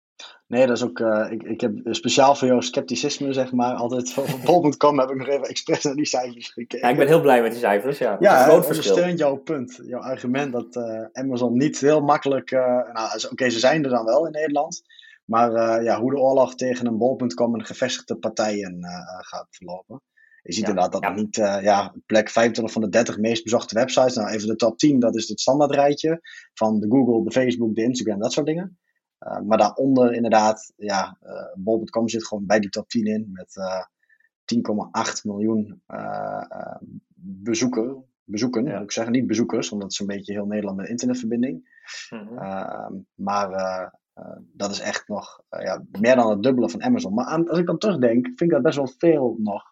Nee, 0.51 0.67
dat 0.67 0.77
is 0.77 0.83
ook. 0.83 0.99
Uh, 0.99 1.27
ik, 1.29 1.43
ik 1.43 1.61
heb 1.61 1.73
speciaal 1.83 2.35
voor 2.35 2.47
jouw 2.47 2.61
scepticisme, 2.61 3.33
zeg 3.33 3.51
maar, 3.51 3.73
altijd 3.73 4.13
van 4.13 4.25
bol.com 4.45 4.99
heb 4.99 5.09
ik 5.09 5.17
nog 5.17 5.27
even 5.27 5.47
expres 5.47 5.83
naar 5.83 5.95
die 5.95 6.05
cijfers 6.05 6.49
gekeken. 6.49 6.79
Ja, 6.79 6.89
ik 6.89 6.97
ben 6.97 7.07
heel 7.07 7.21
blij 7.21 7.41
met 7.41 7.51
die 7.51 7.59
cijfers. 7.59 7.97
Ja, 7.97 8.17
ja 8.19 8.43
groot 8.43 8.65
ondersteunt 8.65 9.19
jouw 9.19 9.35
punt, 9.35 9.79
jouw 9.83 10.01
argument 10.01 10.51
dat 10.51 10.75
uh, 10.75 11.05
Amazon 11.11 11.57
niet 11.57 11.79
heel 11.79 12.01
makkelijk. 12.01 12.51
Uh, 12.51 12.59
nou, 12.93 13.15
oké, 13.15 13.27
okay, 13.31 13.49
ze 13.49 13.59
zijn 13.59 13.83
er 13.83 13.89
dan 13.89 14.05
wel 14.05 14.25
in 14.25 14.31
Nederland. 14.31 14.81
Maar 15.25 15.83
ja, 15.83 15.99
hoe 15.99 16.11
de 16.11 16.19
oorlog 16.19 16.55
tegen 16.55 16.85
een 16.85 16.97
bol.com 16.97 17.55
en 17.55 17.65
gevestigde 17.65 18.15
partijen 18.15 18.79
gaat 19.21 19.47
verlopen. 19.49 20.01
Je 20.41 20.53
ziet 20.53 20.63
ja, 20.63 20.69
inderdaad 20.69 20.91
dat 20.91 21.03
ja. 21.03 21.13
niet, 21.13 21.35
ja, 21.63 21.95
plek 22.05 22.29
25 22.29 22.73
van 22.73 22.81
de 22.81 22.89
30 22.89 23.17
meest 23.17 23.43
bezochte 23.43 23.75
websites. 23.75 24.15
Nou, 24.15 24.29
even 24.29 24.47
de 24.47 24.55
top 24.55 24.77
10, 24.77 24.99
dat 24.99 25.15
is 25.15 25.27
het 25.27 25.39
standaardrijtje 25.39 26.19
van 26.53 26.79
de 26.79 26.87
Google, 26.89 27.23
de 27.23 27.31
Facebook, 27.31 27.75
de 27.75 27.83
Instagram, 27.83 28.19
dat 28.19 28.33
soort 28.33 28.45
dingen. 28.45 28.79
Uh, 29.27 29.39
maar 29.39 29.57
daaronder 29.57 30.13
inderdaad, 30.13 30.73
ja, 30.75 31.17
uh, 31.23 31.53
bol.com 31.55 32.09
zit 32.09 32.27
gewoon 32.27 32.45
bij 32.45 32.59
die 32.59 32.69
top 32.69 32.87
10 32.87 33.05
in 33.05 33.29
met 33.31 33.55
uh, 33.55 33.83
10,8 35.05 35.21
miljoen 35.23 35.81
bezoeker, 37.15 37.95
bezoeken. 38.23 38.65
Ja. 38.65 38.73
Moet 38.73 38.83
ik 38.83 38.91
zeggen, 38.91 39.13
niet 39.13 39.27
bezoekers, 39.27 39.69
want 39.69 39.81
dat 39.81 39.91
is 39.91 39.99
een 39.99 40.05
beetje 40.05 40.33
heel 40.33 40.45
Nederland 40.45 40.77
met 40.77 40.89
internetverbinding. 40.89 41.79
Mm 42.09 42.27
-hmm. 42.27 43.05
maar 43.15 43.49
dat 44.41 44.71
is 44.71 44.79
echt 44.79 45.07
nog 45.07 45.43
ja, 45.49 45.83
meer 45.91 46.15
dan 46.15 46.29
het 46.29 46.43
dubbele 46.43 46.69
van 46.69 46.83
Amazon. 46.83 47.13
Maar 47.13 47.25
aan, 47.25 47.49
als 47.49 47.59
ik 47.59 47.65
dan 47.65 47.77
terugdenk, 47.77 48.25
vind 48.25 48.41
ik 48.41 48.49
dat 48.49 48.61
best 48.61 48.77
wel 48.77 48.93
veel 48.97 49.35
nog. 49.39 49.63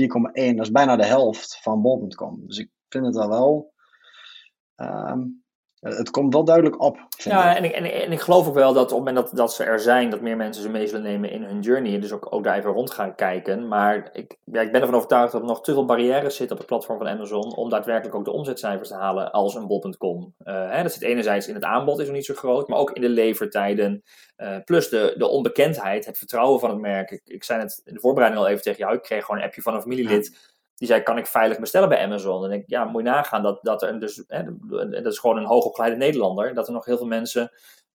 4,1, 0.00 0.54
dat 0.54 0.66
is 0.66 0.70
bijna 0.70 0.96
de 0.96 1.04
helft 1.04 1.62
van 1.62 1.82
bol.com. 1.82 2.46
Dus 2.46 2.58
ik 2.58 2.70
vind 2.88 3.06
het 3.06 3.14
wel 3.14 3.28
wel. 3.28 3.72
Um, 4.76 4.86
eh, 4.86 5.41
het 5.82 6.10
komt 6.10 6.32
wel 6.32 6.44
duidelijk 6.44 6.82
op. 6.82 6.98
Ja, 7.16 7.56
en 7.56 7.64
ik, 7.64 7.72
en, 7.72 7.84
en, 7.84 8.12
ik 8.12 8.20
geloof 8.20 8.48
ook 8.48 8.54
wel 8.54 8.72
dat 8.72 8.82
op 8.82 8.88
het 8.88 8.98
moment 8.98 9.16
dat, 9.16 9.30
dat 9.36 9.54
ze 9.54 9.64
er 9.64 9.80
zijn, 9.80 10.10
dat 10.10 10.20
meer 10.20 10.36
mensen 10.36 10.62
ze 10.62 10.68
mee 10.68 10.86
zullen 10.86 11.02
nemen 11.02 11.30
in 11.30 11.42
hun 11.42 11.60
journey. 11.60 12.00
Dus 12.00 12.12
ook, 12.12 12.26
ook 12.30 12.44
daar 12.44 12.58
even 12.58 12.70
rond 12.70 12.90
gaan 12.90 13.14
kijken. 13.14 13.68
Maar 13.68 14.10
ik, 14.12 14.38
ja, 14.44 14.60
ik 14.60 14.72
ben 14.72 14.80
ervan 14.80 14.96
overtuigd 14.96 15.32
dat 15.32 15.40
er 15.40 15.46
nog 15.46 15.62
te 15.62 15.72
veel 15.72 15.84
barrières 15.84 16.36
zitten 16.36 16.56
op 16.56 16.58
het 16.58 16.66
platform 16.66 16.98
van 16.98 17.08
Amazon. 17.08 17.56
om 17.56 17.70
daadwerkelijk 17.70 18.14
ook 18.14 18.24
de 18.24 18.32
omzetcijfers 18.32 18.88
te 18.88 18.94
halen 18.94 19.32
als 19.32 19.54
een 19.54 19.66
bol.com. 19.66 20.34
Uh, 20.44 20.82
dat 20.82 20.92
zit 20.92 21.02
enerzijds 21.02 21.48
in 21.48 21.54
het 21.54 21.64
aanbod, 21.64 21.98
is 21.98 22.06
nog 22.06 22.14
niet 22.14 22.24
zo 22.24 22.34
groot. 22.34 22.68
maar 22.68 22.78
ook 22.78 22.90
in 22.90 23.02
de 23.02 23.08
levertijden. 23.08 24.02
Uh, 24.36 24.56
plus 24.64 24.88
de, 24.88 25.14
de 25.16 25.28
onbekendheid, 25.28 26.06
het 26.06 26.18
vertrouwen 26.18 26.60
van 26.60 26.70
het 26.70 26.78
merk. 26.78 27.10
Ik, 27.10 27.22
ik 27.24 27.44
zei 27.44 27.60
het 27.60 27.80
in 27.84 27.94
de 27.94 28.00
voorbereiding 28.00 28.42
al 28.42 28.48
even 28.48 28.62
tegen 28.62 28.78
jou. 28.78 28.94
Ik 28.94 29.02
kreeg 29.02 29.24
gewoon 29.24 29.40
een 29.40 29.46
appje 29.46 29.62
van 29.62 29.74
een 29.74 29.80
familielid. 29.80 30.51
Die 30.76 30.88
zei, 30.88 31.02
kan 31.02 31.18
ik 31.18 31.26
veilig 31.26 31.58
bestellen 31.58 31.88
bij 31.88 32.04
Amazon? 32.04 32.44
En 32.44 32.52
ik, 32.52 32.64
ja, 32.66 32.84
moet 32.84 33.02
je 33.02 33.08
nagaan 33.08 33.42
dat, 33.42 33.58
dat 33.62 33.82
er 33.82 34.00
dus, 34.00 34.24
hè, 34.26 34.42
dat 34.90 35.12
is 35.12 35.18
gewoon 35.18 35.36
een 35.36 35.44
hoogopgeleide 35.44 35.96
Nederlander, 35.96 36.54
dat 36.54 36.66
er 36.66 36.72
nog 36.72 36.84
heel 36.84 36.96
veel 36.96 37.06
mensen 37.06 37.52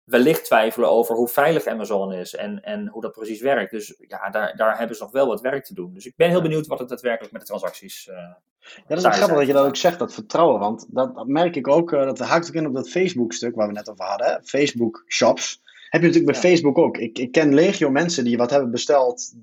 wellicht 0.07 0.45
twijfelen 0.45 0.91
over 0.91 1.15
hoe 1.15 1.29
veilig 1.29 1.67
Amazon 1.67 2.13
is 2.13 2.35
en, 2.35 2.63
en 2.63 2.89
hoe 2.89 3.03
dat 3.03 3.13
precies 3.13 3.41
werkt. 3.41 3.71
Dus 3.71 3.95
ja, 4.09 4.31
daar, 4.31 4.57
daar 4.57 4.79
hebben 4.79 4.97
ze 4.97 5.03
nog 5.03 5.13
wel 5.13 5.27
wat 5.27 5.41
werk 5.41 5.65
te 5.65 5.75
doen. 5.75 5.95
Dus 5.95 6.07
ik 6.07 6.17
ben 6.17 6.29
heel 6.29 6.43
benieuwd 6.43 6.67
wat 6.67 6.79
het 6.79 6.89
daadwerkelijk 6.89 7.33
met 7.33 7.41
de 7.41 7.47
transacties. 7.47 8.07
Uh, 8.07 8.17
ja, 8.17 8.83
dat 8.87 8.99
is 8.99 9.05
grappig 9.05 9.37
dat 9.37 9.47
je 9.47 9.53
dat 9.53 9.67
ook 9.67 9.77
zegt, 9.77 9.99
dat 9.99 10.15
vertrouwen. 10.15 10.61
Want 10.61 10.87
dat, 10.91 11.27
merk 11.27 11.57
ik 11.57 11.69
ook, 11.69 11.93
uh, 11.93 12.05
dat 12.05 12.19
haakt 12.19 12.49
ook 12.49 12.55
in 12.55 12.67
op 12.67 12.75
dat 12.75 12.89
Facebook-stuk 12.89 13.55
waar 13.55 13.67
we 13.67 13.73
net 13.73 13.91
over 13.91 14.05
hadden. 14.05 14.41
Facebook-shops. 14.45 15.63
Heb 15.89 16.01
je 16.01 16.07
natuurlijk 16.07 16.33
bij 16.33 16.51
Facebook 16.51 16.79
ook. 16.79 16.99
Ik, 16.99 17.19
ik 17.19 17.33
ken 17.33 17.55
legio 17.55 17.91
mensen 17.91 18.25
die 18.25 18.37
wat 18.37 18.51
hebben 18.51 18.71
besteld 18.71 19.35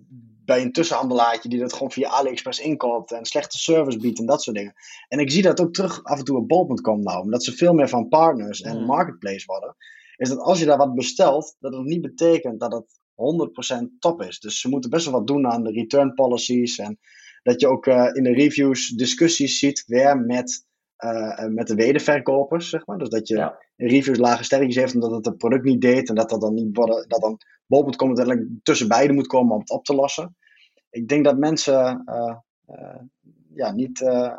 bij 0.45 0.62
een 0.62 0.71
tussenhandelaartje 0.71 1.50
die 1.50 1.59
dat 1.59 1.73
gewoon 1.73 1.91
via 1.91 2.09
AliExpress 2.09 2.59
inkoopt 2.59 3.12
en 3.12 3.25
slechte 3.25 3.57
service 3.57 3.97
biedt 3.97 4.19
en 4.19 4.25
dat 4.25 4.43
soort 4.43 4.55
dingen. 4.55 4.73
En 5.07 5.19
ik 5.19 5.31
zie 5.31 5.41
dat 5.41 5.62
ook 5.62 5.73
terug 5.73 6.03
af 6.03 6.17
en 6.17 6.25
toe 6.25 6.38
op 6.38 6.47
bol.com 6.47 7.03
nou, 7.03 7.21
omdat 7.21 7.43
ze 7.43 7.51
veel 7.51 7.73
meer 7.73 7.89
van 7.89 8.07
partners 8.07 8.62
en 8.62 8.79
mm. 8.79 8.85
marketplace 8.85 9.45
worden. 9.45 9.75
Is 10.15 10.29
dat 10.29 10.39
als 10.39 10.59
je 10.59 10.65
daar 10.65 10.77
wat 10.77 10.95
bestelt, 10.95 11.55
dat 11.59 11.73
het 11.73 11.83
niet 11.83 12.01
betekent 12.01 12.59
dat 12.59 12.73
het 12.73 13.00
100% 13.83 14.00
top 14.00 14.21
is. 14.21 14.39
Dus 14.39 14.59
ze 14.59 14.69
moeten 14.69 14.89
best 14.89 15.05
wel 15.05 15.13
wat 15.13 15.27
doen 15.27 15.47
aan 15.47 15.63
de 15.63 15.71
return 15.71 16.13
policies 16.13 16.77
en 16.77 17.00
dat 17.43 17.62
je 17.62 17.67
ook 17.67 17.85
uh, 17.85 18.09
in 18.13 18.23
de 18.23 18.33
reviews 18.33 18.88
discussies 18.88 19.59
ziet 19.59 19.83
weer 19.88 20.17
met, 20.17 20.65
uh, 20.97 21.45
met 21.45 21.67
de 21.67 21.75
wederverkopers, 21.75 22.69
zeg 22.69 22.85
maar. 22.85 22.97
Dus 22.97 23.09
dat 23.09 23.27
je 23.27 23.35
ja. 23.35 23.62
Reviews 23.75 24.18
lage 24.18 24.44
sterretjes 24.44 24.75
heeft 24.75 24.94
omdat 24.94 25.12
het 25.12 25.25
het 25.25 25.38
product 25.38 25.63
niet 25.63 25.82
deed 25.82 26.10
en 26.10 26.15
dat 26.15 26.30
dat 26.30 26.42
dan 26.42 26.53
niet 26.53 26.75
worden, 26.75 27.06
dat 27.08 27.22
dan 27.22 27.38
bol.com 27.65 28.08
uiteindelijk 28.08 28.48
tussen 28.63 28.88
beiden 28.88 29.15
moet 29.15 29.27
komen 29.27 29.53
om 29.53 29.60
het 29.60 29.70
op 29.70 29.86
te 29.86 29.96
lossen. 29.96 30.36
Ik 30.89 31.08
denk 31.08 31.24
dat 31.24 31.38
mensen 31.38 32.03
uh, 32.06 32.36
uh, 32.70 33.01
ja, 33.53 33.72
niet 33.72 34.01
uh, 34.01 34.34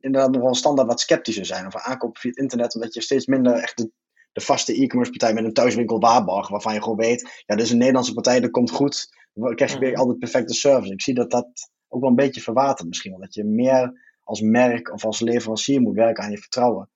inderdaad 0.00 0.30
nog 0.30 0.42
wel 0.42 0.54
standaard 0.54 0.88
wat 0.88 1.00
sceptischer 1.00 1.46
zijn 1.46 1.66
over 1.66 1.80
aankopen 1.80 2.20
via 2.20 2.30
het 2.30 2.38
internet, 2.38 2.74
omdat 2.74 2.94
je 2.94 3.02
steeds 3.02 3.26
minder 3.26 3.52
echt 3.52 3.76
de, 3.76 3.90
de 4.32 4.40
vaste 4.40 4.74
e-commerce 4.74 5.10
partij 5.10 5.34
met 5.34 5.44
een 5.44 5.52
thuiswinkel 5.52 6.00
waarborg, 6.00 6.48
waarvan 6.48 6.74
je 6.74 6.82
gewoon 6.82 6.96
weet, 6.96 7.42
ja, 7.46 7.54
dit 7.54 7.64
is 7.64 7.70
een 7.70 7.78
Nederlandse 7.78 8.14
partij, 8.14 8.40
dat 8.40 8.50
komt 8.50 8.70
goed, 8.70 9.08
dan 9.32 9.54
krijg 9.54 9.72
je 9.72 9.78
weer 9.78 9.90
mhm. 9.90 10.00
altijd 10.00 10.18
perfecte 10.18 10.54
service. 10.54 10.92
Ik 10.92 11.02
zie 11.02 11.14
dat 11.14 11.30
dat 11.30 11.70
ook 11.88 12.00
wel 12.00 12.10
een 12.10 12.16
beetje 12.16 12.40
verwatert 12.40 12.88
misschien, 12.88 13.20
dat 13.20 13.34
je 13.34 13.44
meer 13.44 14.02
als 14.22 14.40
merk 14.40 14.92
of 14.92 15.04
als 15.04 15.20
leverancier 15.20 15.80
moet 15.80 15.94
werken 15.94 16.24
aan 16.24 16.30
je 16.30 16.38
vertrouwen. 16.38 16.90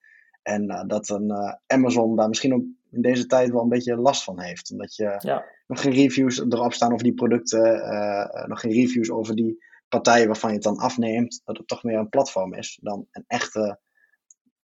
En 0.48 0.84
dat 0.86 1.08
een 1.08 1.58
Amazon 1.66 2.16
daar 2.16 2.28
misschien 2.28 2.54
ook 2.54 2.62
in 2.90 3.02
deze 3.02 3.26
tijd 3.26 3.50
wel 3.50 3.62
een 3.62 3.68
beetje 3.68 3.96
last 3.96 4.24
van 4.24 4.40
heeft. 4.40 4.70
Omdat 4.70 4.96
je 4.96 5.16
ja. 5.18 5.44
nog 5.66 5.80
geen 5.80 5.92
reviews 5.92 6.40
erop 6.40 6.72
staan 6.72 6.92
over 6.92 7.04
die 7.04 7.14
producten, 7.14 7.76
uh, 7.76 8.44
nog 8.46 8.60
geen 8.60 8.72
reviews 8.72 9.10
over 9.10 9.34
die 9.34 9.64
partijen 9.88 10.26
waarvan 10.26 10.50
je 10.50 10.54
het 10.54 10.64
dan 10.64 10.76
afneemt. 10.76 11.40
Dat 11.44 11.56
het 11.56 11.68
toch 11.68 11.82
meer 11.82 11.98
een 11.98 12.08
platform 12.08 12.54
is 12.54 12.78
dan 12.82 13.06
een 13.10 13.24
echte. 13.26 13.78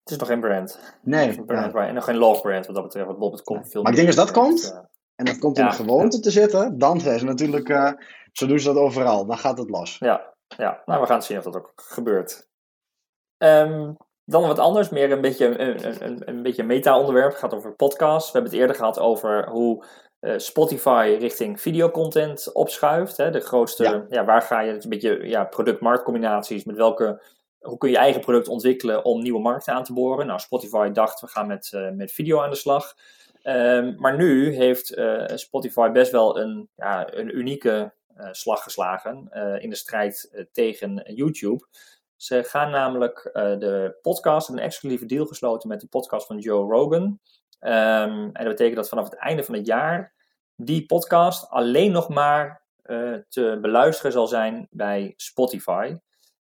Het 0.02 0.12
is 0.12 0.16
nog 0.16 0.28
geen 0.28 0.40
brand. 0.40 0.96
Nee. 1.02 1.38
Een 1.38 1.44
brand, 1.44 1.74
En 1.74 1.94
nog 1.94 2.04
geen 2.04 2.16
love 2.16 2.40
brand 2.40 2.66
wat 2.66 2.74
dat 2.74 2.84
betreft. 2.84 3.06
Wat 3.06 3.18
Bob.com 3.18 3.66
veel 3.66 3.82
Maar 3.82 3.90
ik 3.90 3.96
denk 3.96 4.08
als 4.08 4.16
dat 4.16 4.30
komt, 4.30 4.64
uh, 4.64 4.78
en 5.14 5.24
dat 5.24 5.38
komt 5.38 5.58
in 5.58 5.64
de 5.64 5.72
gewoonte 5.72 6.20
te 6.20 6.30
zitten, 6.30 6.78
dan 6.78 7.00
ze 7.00 7.24
natuurlijk, 7.24 7.68
uh, 7.68 7.92
zo 8.32 8.46
doen 8.46 8.58
ze 8.58 8.66
dat 8.66 8.76
overal. 8.76 9.26
Dan 9.26 9.38
gaat 9.38 9.58
het 9.58 9.70
los. 9.70 9.98
Ja, 9.98 10.34
ja. 10.46 10.82
nou 10.84 11.00
we 11.00 11.06
gaan 11.06 11.22
zien 11.22 11.38
of 11.38 11.44
dat 11.44 11.56
ook 11.56 11.72
gebeurt. 11.74 12.48
Um, 13.38 13.96
dan 14.24 14.46
wat 14.46 14.58
anders, 14.58 14.88
meer 14.88 15.12
een 15.12 15.20
beetje 15.20 15.58
een, 15.58 16.04
een, 16.04 16.22
een 16.24 16.42
beetje 16.42 16.62
meta-onderwerp. 16.62 17.30
Het 17.30 17.38
gaat 17.38 17.54
over 17.54 17.74
podcasts. 17.74 18.32
We 18.32 18.32
hebben 18.32 18.50
het 18.50 18.60
eerder 18.60 18.76
gehad 18.76 18.98
over 18.98 19.48
hoe 19.48 19.84
uh, 20.20 20.38
Spotify 20.38 21.16
richting 21.18 21.60
videocontent 21.60 22.52
opschuift. 22.52 23.16
Hè? 23.16 23.30
De 23.30 23.40
grootste, 23.40 23.82
ja. 23.82 24.06
ja 24.08 24.24
waar 24.24 24.42
ga 24.42 24.60
je, 24.60 24.72
een 24.72 24.88
beetje 24.88 25.28
ja, 25.28 25.44
product-marktcombinaties. 25.44 26.64
Met 26.64 26.76
welke, 26.76 27.22
hoe 27.58 27.78
kun 27.78 27.88
je 27.88 27.94
je 27.94 28.00
eigen 28.00 28.20
product 28.20 28.48
ontwikkelen 28.48 29.04
om 29.04 29.22
nieuwe 29.22 29.40
markten 29.40 29.74
aan 29.74 29.84
te 29.84 29.92
boren? 29.92 30.26
Nou, 30.26 30.38
Spotify 30.40 30.90
dacht, 30.90 31.20
we 31.20 31.26
gaan 31.26 31.46
met, 31.46 31.72
uh, 31.74 31.90
met 31.90 32.12
video 32.12 32.40
aan 32.40 32.50
de 32.50 32.56
slag. 32.56 32.94
Um, 33.42 33.94
maar 33.98 34.16
nu 34.16 34.54
heeft 34.54 34.96
uh, 34.96 35.24
Spotify 35.26 35.90
best 35.90 36.12
wel 36.12 36.38
een, 36.38 36.68
ja, 36.76 37.14
een 37.14 37.38
unieke 37.38 37.92
slag 38.30 38.62
geslagen 38.62 39.28
in 39.60 39.70
de 39.70 39.76
strijd 39.76 40.46
tegen 40.52 41.02
YouTube. 41.14 41.66
Ze 42.24 42.44
gaan 42.44 42.70
namelijk 42.70 43.30
de 43.32 43.98
podcast, 44.02 44.48
een 44.48 44.58
exclusieve 44.58 45.06
deal 45.06 45.26
gesloten 45.26 45.68
met 45.68 45.80
de 45.80 45.86
podcast 45.86 46.26
van 46.26 46.38
Joe 46.38 46.72
Rogan. 46.72 47.20
Ehm, 47.58 48.10
en 48.10 48.32
dat 48.32 48.48
betekent 48.48 48.76
dat 48.76 48.88
vanaf 48.88 49.04
het 49.04 49.18
einde 49.18 49.44
van 49.44 49.54
het 49.54 49.66
jaar 49.66 50.14
die 50.56 50.86
podcast 50.86 51.48
alleen 51.48 51.92
nog 51.92 52.08
maar 52.08 52.62
te 53.28 53.58
beluisteren 53.60 54.12
zal 54.12 54.26
zijn 54.26 54.66
bij 54.70 55.12
Spotify. 55.16 55.96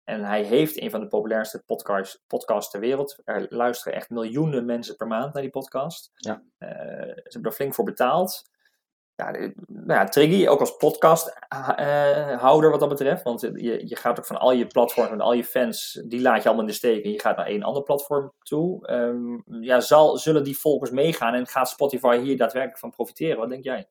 En 0.05 0.25
hij 0.25 0.43
heeft 0.43 0.81
een 0.81 0.91
van 0.91 1.01
de 1.01 1.07
populairste 1.07 1.63
podcasts, 1.67 2.23
podcasts 2.27 2.71
ter 2.71 2.81
wereld. 2.81 3.21
Er 3.25 3.47
luisteren 3.49 3.95
echt 3.95 4.11
miljoenen 4.11 4.65
mensen 4.65 4.97
per 4.97 5.07
maand 5.07 5.33
naar 5.33 5.43
die 5.43 5.51
podcast. 5.51 6.11
Ja. 6.15 6.43
Uh, 6.59 6.69
ze 6.69 7.23
hebben 7.23 7.51
er 7.51 7.57
flink 7.57 7.75
voor 7.75 7.85
betaald. 7.85 8.51
Ja, 9.23 9.31
nou 9.67 10.01
ja, 10.01 10.05
Triggy, 10.05 10.47
ook 10.47 10.61
als 10.61 10.77
podcasthouder 10.77 12.65
uh, 12.65 12.71
wat 12.71 12.81
dat 12.81 12.89
betreft. 12.89 13.23
Want 13.23 13.41
je, 13.41 13.89
je 13.89 13.97
gaat 13.97 14.19
ook 14.19 14.27
van 14.27 14.39
al 14.39 14.53
je 14.53 14.67
platforms 14.67 15.11
en 15.11 15.21
al 15.21 15.33
je 15.33 15.45
fans, 15.45 16.01
die 16.05 16.21
laat 16.21 16.43
je 16.43 16.45
allemaal 16.45 16.65
in 16.65 16.71
de 16.71 16.77
steek. 16.77 17.05
En 17.05 17.11
je 17.11 17.21
gaat 17.21 17.37
naar 17.37 17.47
één 17.47 17.63
ander 17.63 17.83
platform 17.83 18.33
toe. 18.43 18.91
Um, 18.93 19.45
ja, 19.61 19.81
zal, 19.81 20.19
zullen 20.19 20.45
die 20.45 20.59
volgers 20.59 20.91
meegaan 20.91 21.35
en 21.35 21.47
gaat 21.47 21.69
Spotify 21.69 22.21
hier 22.21 22.37
daadwerkelijk 22.37 22.79
van 22.79 22.91
profiteren? 22.91 23.37
Wat 23.37 23.49
denk 23.49 23.65
jij? 23.65 23.89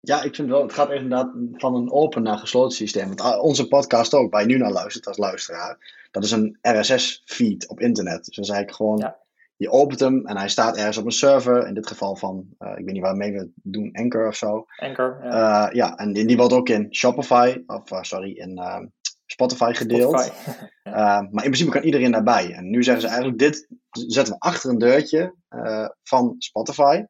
Ja, 0.00 0.22
ik 0.22 0.34
vind 0.34 0.48
wel, 0.48 0.62
het 0.62 0.72
gaat 0.72 0.90
inderdaad 0.90 1.32
van 1.52 1.74
een 1.74 1.92
open 1.92 2.22
naar 2.22 2.38
gesloten 2.38 2.76
systeem. 2.76 3.06
Want 3.06 3.20
ah, 3.20 3.42
onze 3.42 3.68
podcast 3.68 4.14
ook, 4.14 4.32
waar 4.32 4.40
je 4.40 4.46
nu 4.46 4.56
naar 4.56 4.72
luistert 4.72 5.06
als 5.06 5.16
luisteraar, 5.16 5.78
dat 6.10 6.24
is 6.24 6.30
een 6.30 6.58
RSS-feed 6.62 7.68
op 7.68 7.80
internet. 7.80 8.24
Dus 8.24 8.34
dan 8.34 8.44
is 8.44 8.50
eigenlijk 8.50 8.76
gewoon, 8.76 9.14
je 9.60 9.70
opent 9.70 10.00
hem 10.00 10.26
en 10.26 10.36
hij 10.36 10.48
staat 10.48 10.76
ergens 10.76 10.96
op 10.96 11.04
een 11.04 11.10
server. 11.10 11.66
In 11.66 11.74
dit 11.74 11.86
geval 11.86 12.16
van, 12.16 12.46
uh, 12.58 12.70
ik 12.76 12.84
weet 12.84 12.94
niet 12.94 13.02
waarmee 13.02 13.32
we 13.32 13.38
het 13.38 13.50
doen, 13.54 13.90
Anchor 13.92 14.26
of 14.26 14.36
zo. 14.36 14.66
Anchor, 14.76 15.18
ja. 15.22 15.68
Uh, 15.68 15.74
ja, 15.74 15.96
en 15.96 16.12
die 16.12 16.36
wordt 16.36 16.52
ook 16.52 16.68
in 16.68 16.94
Shopify, 16.94 17.62
of 17.66 17.90
uh, 17.90 18.02
sorry, 18.02 18.30
in 18.30 18.60
Spotify 19.26 19.72
gedeeld. 19.72 20.20
Spotify. 20.20 20.64
maar 21.32 21.44
in 21.44 21.50
principe 21.50 21.70
kan 21.70 21.82
iedereen 21.82 22.10
daarbij. 22.10 22.52
En 22.52 22.70
nu 22.70 22.82
zeggen 22.82 23.02
ze 23.02 23.08
eigenlijk, 23.08 23.38
dit 23.38 23.68
zetten 23.90 24.34
we 24.34 24.40
achter 24.40 24.70
een 24.70 24.78
deurtje 24.78 25.34
van 26.02 26.34
Spotify. 26.38 27.04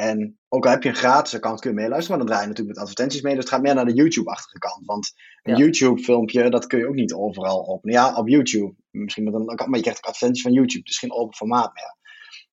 En 0.00 0.38
ook 0.48 0.64
al 0.64 0.70
heb 0.70 0.82
je 0.82 0.88
een 0.88 0.94
gratis 0.94 1.34
account, 1.34 1.60
kun 1.60 1.70
je 1.70 1.76
meeluisteren, 1.76 2.18
maar 2.18 2.26
dan 2.26 2.34
draai 2.34 2.42
je 2.42 2.48
natuurlijk 2.48 2.76
met 2.76 2.86
advertenties 2.86 3.22
mee. 3.22 3.34
Dus 3.34 3.44
het 3.44 3.52
gaat 3.52 3.62
meer 3.62 3.74
naar 3.74 3.84
de 3.84 3.94
YouTube-achtige 3.94 4.58
kant. 4.58 4.86
Want 4.86 5.12
een 5.42 5.56
YouTube-filmpje, 5.56 6.50
dat 6.50 6.66
kun 6.66 6.78
je 6.78 6.88
ook 6.88 6.94
niet 6.94 7.12
overal 7.12 7.68
openen. 7.68 7.94
Ja, 7.94 8.14
op 8.16 8.28
YouTube. 8.28 8.74
Misschien 8.90 9.24
met 9.24 9.34
een 9.34 9.44
maar 9.44 9.76
je 9.76 9.80
krijgt 9.80 9.98
ook 9.98 10.10
advertenties 10.10 10.42
van 10.42 10.52
YouTube. 10.52 10.84
Dus 10.84 10.98
geen 10.98 11.12
open 11.12 11.36
formaat 11.36 11.74
meer. 11.74 11.96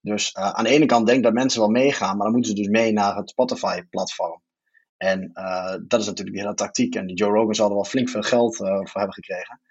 Dus 0.01 0.35
uh, 0.35 0.49
aan 0.49 0.63
de 0.63 0.69
ene 0.69 0.85
kant 0.85 1.05
denk 1.05 1.17
ik 1.17 1.23
dat 1.23 1.33
mensen 1.33 1.59
wel 1.59 1.69
meegaan, 1.69 2.15
maar 2.15 2.25
dan 2.25 2.31
moeten 2.31 2.51
ze 2.51 2.57
dus 2.57 2.67
mee 2.67 2.91
naar 2.91 3.15
het 3.15 3.29
Spotify-platform. 3.29 4.41
En 4.97 5.31
uh, 5.33 5.75
dat 5.87 5.99
is 5.99 6.05
natuurlijk 6.05 6.35
die 6.35 6.45
hele 6.45 6.55
tactiek. 6.55 6.95
En 6.95 7.07
die 7.07 7.15
Joe 7.15 7.31
Rogan 7.31 7.55
zal 7.55 7.67
er 7.69 7.73
wel 7.73 7.85
flink 7.85 8.09
veel 8.09 8.21
geld 8.21 8.59
uh, 8.59 8.67
voor 8.67 9.01
hebben 9.01 9.13
gekregen. 9.13 9.61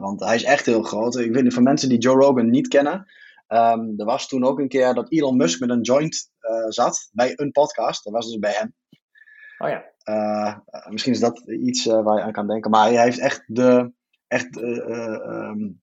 Want 0.00 0.20
hij 0.20 0.34
is 0.34 0.44
echt 0.44 0.66
heel 0.66 0.82
groot. 0.82 1.16
Ik 1.16 1.32
weet 1.32 1.42
niet, 1.42 1.54
van 1.54 1.62
mensen 1.62 1.88
die 1.88 1.98
Joe 1.98 2.16
Rogan 2.16 2.50
niet 2.50 2.68
kennen, 2.68 3.06
Um, 3.48 3.94
er 3.96 4.04
was 4.04 4.28
toen 4.28 4.44
ook 4.44 4.58
een 4.58 4.68
keer 4.68 4.94
dat 4.94 5.12
Elon 5.12 5.36
Musk 5.36 5.60
met 5.60 5.70
een 5.70 5.80
joint 5.80 6.30
uh, 6.40 6.64
zat 6.68 7.08
bij 7.12 7.32
een 7.34 7.50
podcast. 7.50 8.04
Dat 8.04 8.12
was 8.12 8.26
dus 8.26 8.38
bij 8.38 8.52
hem. 8.52 8.74
Oh 9.58 9.68
ja. 9.68 9.84
Uh, 10.04 10.56
misschien 10.88 11.12
is 11.12 11.20
dat 11.20 11.48
iets 11.48 11.86
uh, 11.86 12.02
waar 12.02 12.16
je 12.16 12.22
aan 12.22 12.32
kan 12.32 12.46
denken. 12.46 12.70
Maar 12.70 12.86
hij 12.86 13.02
heeft 13.02 13.18
echt 13.18 13.42
de 13.46 13.92
echt, 14.26 14.56
um, 14.56 15.82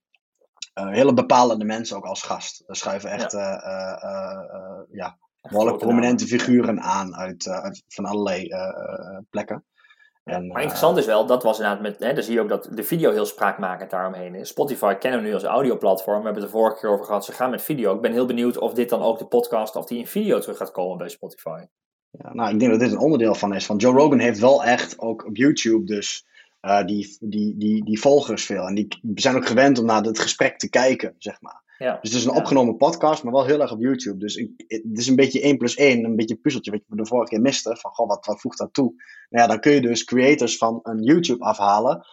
hele 0.73 1.13
bepalende 1.13 1.65
mensen 1.65 1.97
ook 1.97 2.05
als 2.05 2.21
gast. 2.21 2.63
Er 2.67 2.75
schuiven 2.75 3.09
echt 3.09 3.31
ja. 3.31 4.87
ja 4.91 5.17
behoorlijk 5.41 5.77
prominente 5.77 6.27
figuren 6.27 6.81
aan 6.81 7.15
uit, 7.15 7.47
uit 7.47 7.83
van 7.87 8.05
allerlei 8.05 8.47
plekken. 9.29 9.65
En, 10.23 10.47
maar 10.47 10.61
interessant 10.61 10.97
is 10.97 11.05
wel, 11.05 11.25
dat 11.25 11.43
was 11.43 11.57
inderdaad 11.57 11.81
met, 11.81 11.99
hè, 11.99 12.13
dan 12.13 12.23
zie 12.23 12.33
je 12.33 12.41
ook 12.41 12.49
dat 12.49 12.67
de 12.71 12.83
video 12.83 13.11
heel 13.11 13.25
spraakmakend 13.25 13.89
daaromheen 13.89 14.35
is. 14.35 14.49
Spotify 14.49 14.93
kennen 14.93 15.21
we 15.21 15.27
nu 15.27 15.33
als 15.33 15.43
audioplatform, 15.43 16.17
we 16.17 16.23
hebben 16.23 16.41
het 16.43 16.51
de 16.51 16.57
vorige 16.57 16.79
keer 16.79 16.89
over 16.89 17.05
gehad, 17.05 17.25
ze 17.25 17.31
gaan 17.31 17.49
met 17.49 17.61
video. 17.61 17.95
Ik 17.95 18.01
ben 18.01 18.11
heel 18.11 18.25
benieuwd 18.25 18.57
of 18.57 18.73
dit 18.73 18.89
dan 18.89 19.01
ook 19.01 19.19
de 19.19 19.25
podcast, 19.25 19.75
of 19.75 19.85
die 19.85 19.97
in 19.97 20.07
video 20.07 20.39
terug 20.39 20.57
gaat 20.57 20.71
komen 20.71 20.97
bij 20.97 21.09
Spotify. 21.09 21.65
Ja, 22.09 22.33
nou, 22.33 22.53
ik 22.53 22.59
denk 22.59 22.71
dat 22.71 22.79
dit 22.79 22.91
een 22.91 22.97
onderdeel 22.97 23.35
van 23.35 23.55
is. 23.55 23.67
Want 23.67 23.81
Joe 23.81 23.93
Rogan 23.93 24.19
heeft 24.19 24.39
wel 24.39 24.63
echt 24.63 24.99
ook 24.99 25.25
op 25.25 25.35
YouTube 25.35 25.85
dus 25.85 26.25
uh, 26.61 26.85
die, 26.85 27.17
die, 27.19 27.57
die, 27.57 27.85
die 27.85 27.99
volgers 27.99 28.45
veel. 28.45 28.67
En 28.67 28.75
die 28.75 28.87
zijn 29.15 29.35
ook 29.35 29.47
gewend 29.47 29.79
om 29.79 29.85
naar 29.85 30.01
het 30.01 30.19
gesprek 30.19 30.57
te 30.57 30.69
kijken, 30.69 31.15
zeg 31.17 31.41
maar. 31.41 31.62
Ja. 31.77 31.97
Dus 32.01 32.11
het 32.11 32.19
is 32.19 32.25
een 32.25 32.35
opgenomen 32.35 32.77
podcast, 32.77 33.23
maar 33.23 33.33
wel 33.33 33.45
heel 33.45 33.61
erg 33.61 33.71
op 33.71 33.81
YouTube. 33.81 34.17
Dus 34.17 34.35
ik, 34.35 34.63
het 34.67 34.97
is 34.97 35.07
een 35.07 35.15
beetje 35.15 35.41
1 35.41 35.57
plus 35.57 35.75
1, 35.75 36.03
een 36.03 36.15
beetje 36.15 36.35
een 36.35 36.41
puzzeltje 36.41 36.71
wat 36.71 36.81
je 36.87 36.95
de 36.95 37.05
vorige 37.05 37.29
keer 37.29 37.41
miste. 37.41 37.77
Van, 37.77 37.91
goh, 37.91 38.07
wat, 38.07 38.25
wat 38.25 38.41
voegt 38.41 38.57
dat 38.57 38.73
toe? 38.73 38.93
Nou 39.29 39.43
ja, 39.43 39.47
dan 39.47 39.59
kun 39.59 39.71
je 39.71 39.81
dus 39.81 40.03
creators 40.03 40.57
van 40.57 40.79
een 40.83 41.03
YouTube 41.03 41.43
afhalen. 41.43 42.05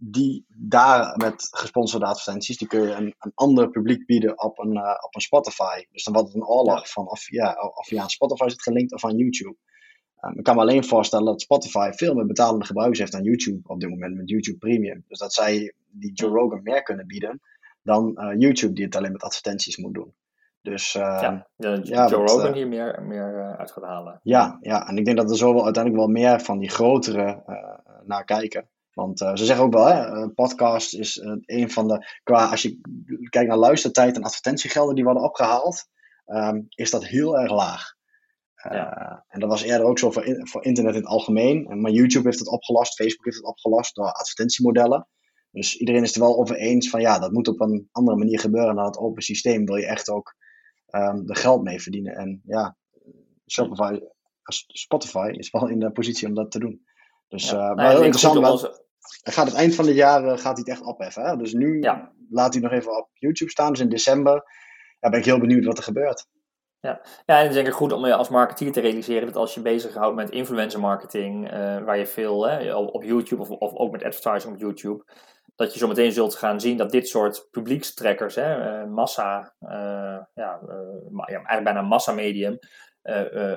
Die 0.00 0.44
daar 0.48 1.16
met 1.16 1.48
gesponsorde 1.50 2.06
advertenties, 2.06 2.56
die 2.56 2.68
kun 2.68 2.82
je 2.82 2.90
een, 2.92 3.14
een 3.18 3.32
ander 3.34 3.70
publiek 3.70 4.06
bieden 4.06 4.42
op 4.42 4.58
een, 4.58 4.74
uh, 4.74 4.94
op 5.06 5.14
een 5.14 5.20
Spotify. 5.20 5.84
Dus 5.90 6.04
dan 6.04 6.14
wordt 6.14 6.28
het 6.28 6.36
een 6.36 6.48
oorlog 6.48 6.90
van 6.90 7.10
of, 7.10 7.30
ja, 7.30 7.72
of 7.74 7.90
je 7.90 8.00
aan 8.00 8.10
Spotify 8.10 8.48
zit 8.48 8.62
gelinkt 8.62 8.92
of 8.92 9.04
aan 9.04 9.16
YouTube. 9.16 9.56
Um, 10.24 10.38
ik 10.38 10.44
kan 10.44 10.54
me 10.54 10.60
alleen 10.60 10.84
voorstellen 10.84 11.24
dat 11.24 11.40
Spotify 11.40 11.90
veel 11.92 12.14
meer 12.14 12.26
betalende 12.26 12.64
gebruikers 12.64 12.98
heeft 12.98 13.12
dan 13.12 13.22
YouTube 13.22 13.60
op 13.62 13.80
dit 13.80 13.90
moment 13.90 14.16
met 14.16 14.28
YouTube 14.28 14.58
Premium. 14.58 15.04
Dus 15.08 15.18
dat 15.18 15.32
zij 15.32 15.74
die 15.90 16.12
Joe 16.12 16.30
Rogan 16.30 16.62
meer 16.62 16.82
kunnen 16.82 17.06
bieden 17.06 17.40
dan 17.88 18.14
uh, 18.14 18.40
YouTube 18.40 18.72
die 18.72 18.84
het 18.84 18.96
alleen 18.96 19.12
met 19.12 19.22
advertenties 19.22 19.76
moet 19.76 19.94
doen. 19.94 20.14
Dus, 20.62 20.94
uh, 20.94 21.02
ja, 21.02 21.48
ja, 21.56 22.08
Joe 22.08 22.26
Rogan 22.26 22.48
uh, 22.48 22.54
hier 22.54 22.68
meer, 22.68 23.02
meer 23.02 23.56
uit 23.58 23.72
gaat 23.72 23.84
halen. 23.84 24.20
Ja, 24.22 24.58
ja, 24.60 24.88
en 24.88 24.96
ik 24.96 25.04
denk 25.04 25.16
dat 25.16 25.30
er 25.30 25.36
zo 25.36 25.54
wel 25.54 25.64
uiteindelijk 25.64 26.04
wel 26.04 26.12
meer 26.12 26.40
van 26.40 26.58
die 26.58 26.70
grotere 26.70 27.42
naar 28.04 28.24
kijken. 28.24 28.68
Want 28.92 29.18
ze 29.18 29.44
zeggen 29.44 29.64
ook 29.64 29.72
wel, 29.72 29.86
hè, 29.86 30.28
podcast 30.28 30.94
is 30.94 31.20
een 31.44 31.70
van 31.70 31.88
de, 31.88 32.06
qua 32.22 32.50
als 32.50 32.62
je 32.62 32.80
kijkt 33.28 33.48
naar 33.48 33.58
luistertijd 33.58 34.16
en 34.16 34.22
advertentiegelden 34.22 34.94
die 34.94 35.04
worden 35.04 35.22
opgehaald, 35.22 35.88
um, 36.26 36.66
is 36.68 36.90
dat 36.90 37.06
heel 37.06 37.38
erg 37.38 37.50
laag. 37.50 37.96
Ja. 38.70 39.24
en 39.28 39.40
dat 39.40 39.48
was 39.48 39.62
eerder 39.62 39.86
ook 39.86 39.98
zo 39.98 40.10
voor, 40.10 40.24
in, 40.24 40.46
voor 40.46 40.64
internet 40.64 40.94
in 40.94 41.00
het 41.00 41.10
algemeen. 41.10 41.80
Maar 41.80 41.90
YouTube 41.90 42.26
heeft 42.26 42.38
het 42.38 42.48
opgelost, 42.48 42.94
Facebook 42.94 43.24
heeft 43.24 43.36
het 43.36 43.46
opgelost 43.46 43.94
door 43.94 44.12
advertentiemodellen. 44.12 45.08
Dus 45.58 45.76
iedereen 45.76 46.02
is 46.02 46.14
er 46.14 46.20
wel 46.20 46.38
over 46.38 46.56
eens 46.56 46.90
van 46.90 47.00
ja, 47.00 47.18
dat 47.18 47.32
moet 47.32 47.48
op 47.48 47.60
een 47.60 47.88
andere 47.92 48.16
manier 48.16 48.40
gebeuren 48.40 48.74
dan 48.74 48.84
het 48.84 48.98
open 48.98 49.22
systeem. 49.22 49.64
Wil 49.64 49.76
je 49.76 49.86
echt 49.86 50.08
ook 50.10 50.34
um, 50.90 51.28
er 51.28 51.36
geld 51.36 51.62
mee 51.62 51.82
verdienen. 51.82 52.14
En 52.14 52.42
ja, 52.44 52.76
Shopify, 53.50 54.00
Spotify 54.66 55.28
is 55.32 55.50
wel 55.50 55.68
in 55.68 55.78
de 55.78 55.92
positie 55.92 56.28
om 56.28 56.34
dat 56.34 56.50
te 56.50 56.58
doen. 56.58 56.84
Dus 57.28 57.50
ja. 57.50 57.70
uh, 57.70 57.76
wel 57.76 57.88
heel 57.88 58.02
interessant. 58.02 58.38
Wel, 58.40 58.76
gaat 59.22 59.46
het 59.46 59.56
eind 59.56 59.74
van 59.74 59.86
het 59.86 59.96
jaar 59.96 60.24
uh, 60.24 60.30
gaat 60.30 60.42
hij 60.42 60.52
het 60.52 60.68
echt 60.68 60.82
opheffen. 60.82 61.22
Hè? 61.22 61.36
Dus 61.36 61.52
nu 61.52 61.80
ja. 61.80 62.12
laat 62.30 62.52
hij 62.52 62.62
nog 62.62 62.72
even 62.72 62.96
op 62.98 63.08
YouTube 63.12 63.50
staan. 63.50 63.72
Dus 63.72 63.80
in 63.80 63.88
december 63.88 64.42
ja, 65.00 65.08
ben 65.08 65.18
ik 65.18 65.24
heel 65.24 65.40
benieuwd 65.40 65.64
wat 65.64 65.78
er 65.78 65.84
gebeurt. 65.84 66.26
Ja. 66.80 67.00
ja, 67.26 67.36
en 67.36 67.40
het 67.40 67.48
is 67.48 67.54
denk 67.54 67.66
ik 67.66 67.72
goed 67.72 67.92
om 67.92 68.06
je 68.06 68.14
als 68.14 68.28
marketeer 68.28 68.72
te 68.72 68.80
realiseren 68.80 69.26
dat 69.26 69.36
als 69.36 69.54
je 69.54 69.60
bezighoudt 69.60 70.16
met 70.16 70.30
influencer 70.30 70.80
marketing, 70.80 71.52
uh, 71.52 71.84
waar 71.84 71.98
je 71.98 72.06
veel 72.06 72.48
hè, 72.48 72.74
op 72.74 73.02
YouTube 73.02 73.42
of, 73.42 73.50
of 73.50 73.74
ook 73.74 73.92
met 73.92 74.04
advertising 74.04 74.54
op 74.54 74.60
YouTube, 74.60 75.04
dat 75.58 75.72
je 75.72 75.78
zo 75.78 75.86
meteen 75.86 76.12
zult 76.12 76.34
gaan 76.34 76.60
zien 76.60 76.76
dat 76.76 76.90
dit 76.90 77.08
soort 77.08 77.48
publiekstrekkers, 77.50 78.34
hè, 78.34 78.82
uh, 78.82 78.90
massa, 78.90 79.54
uh, 79.60 79.68
ja, 80.34 80.60
ja, 81.14 81.26
eigenlijk 81.26 81.64
bijna 81.64 81.82
massamedium, 81.82 82.58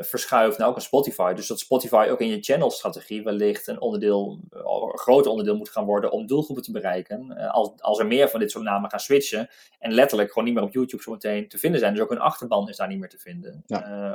verschuift 0.01 0.57
naar 0.57 0.67
ook 0.67 0.75
een 0.75 0.81
Spotify. 0.81 1.33
Dus 1.33 1.47
dat 1.47 1.59
Spotify 1.59 2.07
ook 2.09 2.19
in 2.19 2.27
je 2.27 2.41
channelstrategie 2.41 3.23
wellicht 3.23 3.67
een 3.67 3.81
onderdeel, 3.81 4.39
een 4.49 4.97
groot 4.97 5.27
onderdeel 5.27 5.55
moet 5.55 5.69
gaan 5.69 5.85
worden 5.85 6.11
om 6.11 6.27
doelgroepen 6.27 6.63
te 6.63 6.71
bereiken. 6.71 7.51
als, 7.51 7.71
als 7.77 7.99
er 7.99 8.05
meer 8.05 8.29
van 8.29 8.39
dit 8.39 8.51
soort 8.51 8.63
namen 8.63 8.89
gaan 8.89 8.99
switchen 8.99 9.49
en 9.79 9.91
letterlijk 9.91 10.29
gewoon 10.29 10.43
niet 10.43 10.53
meer 10.53 10.63
op 10.63 10.73
YouTube 10.73 11.03
zo 11.03 11.11
meteen 11.11 11.47
te 11.47 11.57
vinden 11.57 11.79
zijn. 11.79 11.93
Dus 11.93 12.01
ook 12.01 12.09
hun 12.09 12.19
achterban 12.19 12.69
is 12.69 12.77
daar 12.77 12.87
niet 12.87 12.99
meer 12.99 13.09
te 13.09 13.19
vinden. 13.19 13.63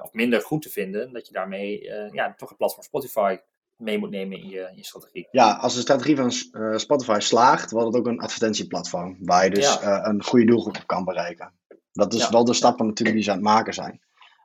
of 0.03 0.13
minder 0.13 0.41
goed 0.41 0.63
te 0.63 0.71
vinden. 0.71 1.13
Dat 1.13 1.27
je 1.27 1.33
daarmee 1.33 1.83
ja, 2.13 2.35
toch 2.37 2.49
het 2.49 2.59
platform 2.59 2.85
Spotify 2.85 3.37
mee 3.77 3.99
moet 3.99 4.11
nemen 4.11 4.39
in 4.39 4.49
je, 4.49 4.61
in 4.61 4.77
je 4.77 4.85
strategie. 4.85 5.29
Ja, 5.31 5.53
als 5.53 5.75
de 5.75 5.81
strategie 5.81 6.17
van 6.17 6.33
uh, 6.53 6.77
Spotify 6.77 7.19
slaagt, 7.19 7.71
wordt 7.71 7.87
het 7.87 7.97
ook 7.97 8.07
een 8.07 8.21
advertentieplatform. 8.21 9.17
Waar 9.21 9.45
je 9.45 9.51
dus 9.51 9.75
ja. 9.75 9.99
uh, 9.99 10.09
een 10.13 10.23
goede 10.23 10.47
doelgroep 10.47 10.83
kan 10.87 11.05
bereiken. 11.05 11.53
Dat 11.93 12.15
is 12.15 12.23
ja. 12.23 12.31
wel 12.31 12.45
de 12.45 12.55
stappen 12.55 12.87
natuurlijk 12.87 13.17
die 13.17 13.25
ze 13.25 13.31
aan 13.31 13.37
het 13.37 13.47
maken 13.47 13.75
zijn. 13.75 14.01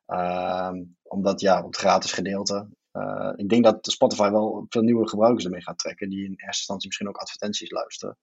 Uh, 0.07 0.71
omdat 1.03 1.41
ja, 1.41 1.59
op 1.59 1.65
het 1.65 1.75
gratis 1.75 2.11
gedeelte. 2.11 2.67
Uh, 2.93 3.31
ik 3.35 3.49
denk 3.49 3.63
dat 3.63 3.77
Spotify 3.81 4.29
wel 4.29 4.65
veel 4.69 4.81
nieuwe 4.81 5.07
gebruikers 5.07 5.45
ermee 5.45 5.61
gaat 5.61 5.77
trekken. 5.77 6.09
Die 6.09 6.23
in 6.23 6.31
eerste 6.31 6.45
instantie 6.45 6.87
misschien 6.87 7.07
ook 7.07 7.17
advertenties 7.17 7.71
luisteren. 7.71 8.17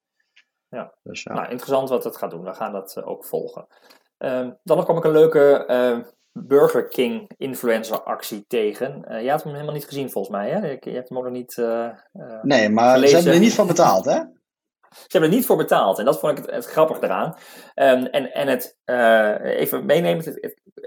Ja, 0.68 0.94
dus, 1.02 1.22
ja. 1.22 1.32
Nou, 1.32 1.48
interessant 1.48 1.88
wat 1.88 2.04
het 2.04 2.16
gaat 2.16 2.30
doen. 2.30 2.44
We 2.44 2.54
gaan 2.54 2.72
dat 2.72 3.02
ook 3.04 3.24
volgen. 3.24 3.66
Ehm, 4.18 4.50
dan 4.62 4.76
nog 4.76 4.86
kom 4.86 4.96
ik 4.96 5.04
een 5.04 5.12
leuke 5.12 5.66
Burger 6.46 6.88
King 6.88 7.30
influencer 7.36 8.02
actie 8.02 8.44
tegen. 8.46 9.04
Uh, 9.08 9.22
jij 9.22 9.30
had 9.30 9.42
hem 9.42 9.52
helemaal 9.52 9.74
niet 9.74 9.84
gezien 9.84 10.10
volgens 10.10 10.36
mij, 10.36 10.50
hè? 10.50 10.58
Je, 10.58 10.90
hebt 10.90 11.08
hem 11.08 11.18
ook 11.18 11.24
nog 11.24 11.32
niet 11.32 11.56
uh, 11.56 11.88
Nee, 12.42 12.68
maar 12.68 12.94
gelezen. 12.94 13.08
ze 13.08 13.14
hebben 13.14 13.32
er 13.32 13.46
niet 13.46 13.54
voor 13.54 13.66
betaald, 13.66 14.04
hè? 14.04 14.20
Ze 14.90 15.04
hebben 15.08 15.30
er 15.30 15.36
niet 15.36 15.46
voor 15.46 15.56
betaald 15.56 15.98
en 15.98 16.04
dat 16.04 16.18
vond 16.18 16.38
ik 16.38 16.44
het, 16.44 16.54
het 16.54 16.66
grappig 16.66 17.00
eraan. 17.00 17.36
Um, 17.74 18.06
en, 18.06 18.32
en 18.32 18.48
het 18.48 18.76
even 19.42 19.86
meenemen, 19.86 20.40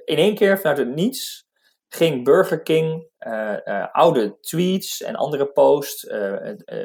in 0.06 0.18
één 0.18 0.36
keer 0.36 0.60
vanuit 0.60 0.78
het 0.78 0.96
niets 0.96 1.46
ging 1.90 2.24
Burger 2.24 2.62
King 2.62 3.10
oude 3.92 4.40
tweets 4.40 5.02
en 5.02 5.16
andere 5.16 5.46
posts 5.46 6.02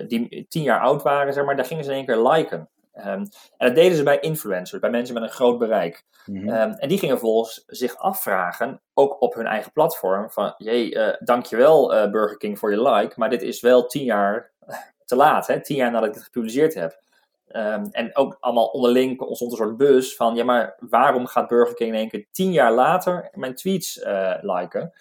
die 0.06 0.46
tien 0.48 0.62
jaar 0.62 0.80
oud 0.80 1.02
waren, 1.02 1.32
zeg 1.32 1.44
maar, 1.44 1.56
daar 1.56 1.64
gingen 1.64 1.84
ze 1.84 1.90
in 1.90 1.96
één 1.96 2.06
keer 2.06 2.28
liken. 2.28 2.70
Ehm, 2.96 3.24
en 3.56 3.66
dat 3.66 3.74
deden 3.74 3.96
ze 3.96 4.02
bij 4.02 4.20
influencers, 4.20 4.80
bij 4.80 4.90
mensen 4.90 5.14
met 5.14 5.22
een 5.22 5.28
groot 5.28 5.58
bereik. 5.58 6.04
Mhm. 6.26 6.48
Ehm, 6.48 6.70
en 6.70 6.88
die 6.88 6.98
gingen 6.98 7.18
volgens 7.18 7.62
zich 7.66 7.96
afvragen, 7.96 8.80
ook 8.94 9.22
op 9.22 9.34
hun 9.34 9.46
eigen 9.46 9.72
platform, 9.72 10.30
van 10.30 10.54
jee, 10.58 10.94
uh, 10.94 11.08
dankjewel 11.18 11.94
uh, 11.94 12.10
Burger 12.10 12.36
King 12.36 12.58
voor 12.58 12.70
je 12.70 12.82
like, 12.82 13.12
maar 13.16 13.30
dit 13.30 13.42
is 13.42 13.60
wel 13.60 13.86
tien 13.86 14.04
jaar 14.04 14.52
te 15.04 15.16
laat, 15.16 15.46
hè? 15.46 15.60
tien 15.60 15.76
jaar 15.76 15.90
nadat 15.90 16.08
ik 16.08 16.14
het 16.14 16.24
gepubliceerd 16.24 16.74
heb. 16.74 17.04
Ehm, 17.46 17.84
en 17.90 18.16
ook 18.16 18.36
allemaal 18.40 18.66
onderling 18.66 19.20
ontstond 19.20 19.50
een 19.50 19.56
soort 19.56 19.76
bus 19.76 20.16
van, 20.16 20.34
ja, 20.34 20.44
maar 20.44 20.76
waarom 20.78 21.26
gaat 21.26 21.48
Burger 21.48 21.74
King 21.74 21.90
in 21.90 21.98
één 21.98 22.08
keer 22.08 22.26
tien 22.30 22.52
jaar 22.52 22.72
later 22.72 23.28
mijn 23.32 23.54
tweets 23.54 23.96
uh, 23.96 24.34
liken? 24.40 24.92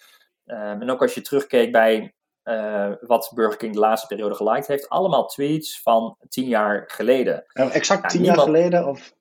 en 0.46 0.90
ook 0.90 1.02
als 1.02 1.14
je 1.14 1.20
terugkeek 1.20 1.72
bij 1.72 2.14
uh, 2.48 2.92
wat 3.00 3.32
Burger 3.34 3.56
King 3.56 3.72
de 3.72 3.78
laatste 3.78 4.06
periode 4.06 4.34
geliked 4.34 4.66
heeft. 4.66 4.88
Allemaal 4.88 5.26
tweets 5.26 5.82
van 5.82 6.16
tien 6.28 6.48
jaar 6.48 6.84
geleden. 6.86 7.44
exact 7.52 8.10
tien 8.10 8.24
jaar 8.24 8.38
geleden? 8.38 8.86
Of? 8.86 9.14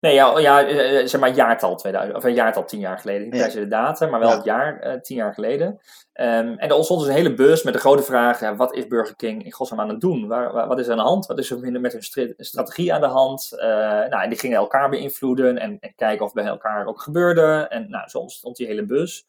Nee, 0.00 0.14
ja, 0.14 0.38
ja, 0.38 0.66
eh, 0.66 1.06
zeg 1.06 1.20
maar 1.20 1.34
jaartal 1.34 1.76
2000, 1.76 2.16
of 2.16 2.24
een 2.24 2.34
jaartal 2.34 2.64
tien 2.64 2.80
jaar 2.80 2.98
geleden. 2.98 3.22
Niet 3.22 3.40
per 3.40 3.50
se 3.50 3.58
de 3.58 3.66
data, 3.66 4.06
maar 4.06 4.20
wel 4.20 4.30
het 4.30 4.44
jaar 4.44 4.86
uh, 4.86 5.00
tien 5.00 5.16
jaar 5.16 5.34
geleden. 5.34 5.66
Um, 5.68 6.58
en 6.58 6.68
er 6.68 6.74
ontstond 6.74 7.00
dus 7.00 7.08
een 7.08 7.14
hele 7.14 7.34
bus 7.34 7.62
met 7.62 7.74
de 7.74 7.80
grote 7.80 8.02
vraag: 8.02 8.56
wat 8.56 8.74
is 8.74 8.86
Burger 8.86 9.16
King 9.16 9.44
in 9.44 9.52
godsnaam 9.52 9.80
aan 9.80 9.88
het 9.88 10.00
doen? 10.00 10.28
Waar, 10.28 10.66
wat 10.68 10.78
is 10.78 10.86
er 10.86 10.92
aan 10.92 10.98
de 10.98 11.04
hand? 11.04 11.26
Wat 11.26 11.38
is 11.38 11.50
er 11.50 11.80
met 11.80 11.92
hun 11.92 12.34
strategie 12.36 12.94
aan 12.94 13.00
de 13.00 13.06
hand? 13.06 13.50
Uh, 13.52 13.60
nou, 13.62 14.22
en 14.22 14.28
die 14.28 14.38
gingen 14.38 14.56
elkaar 14.56 14.90
beïnvloeden 14.90 15.58
en, 15.58 15.80
en, 15.80 15.94
kijken 15.94 16.24
of 16.24 16.32
bij 16.32 16.44
elkaar 16.44 16.86
ook 16.86 17.00
gebeurde. 17.00 17.66
En 17.68 17.90
nou, 17.90 18.08
zo 18.08 18.18
ontstond 18.18 18.56
die 18.56 18.66
hele 18.66 18.84
bus. 18.84 19.26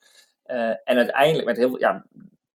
en 0.84 0.98
uiteindelijk 0.98 1.48
met 1.48 1.58
heel 1.58 1.70
veel, 1.70 1.80
ja, 1.80 2.06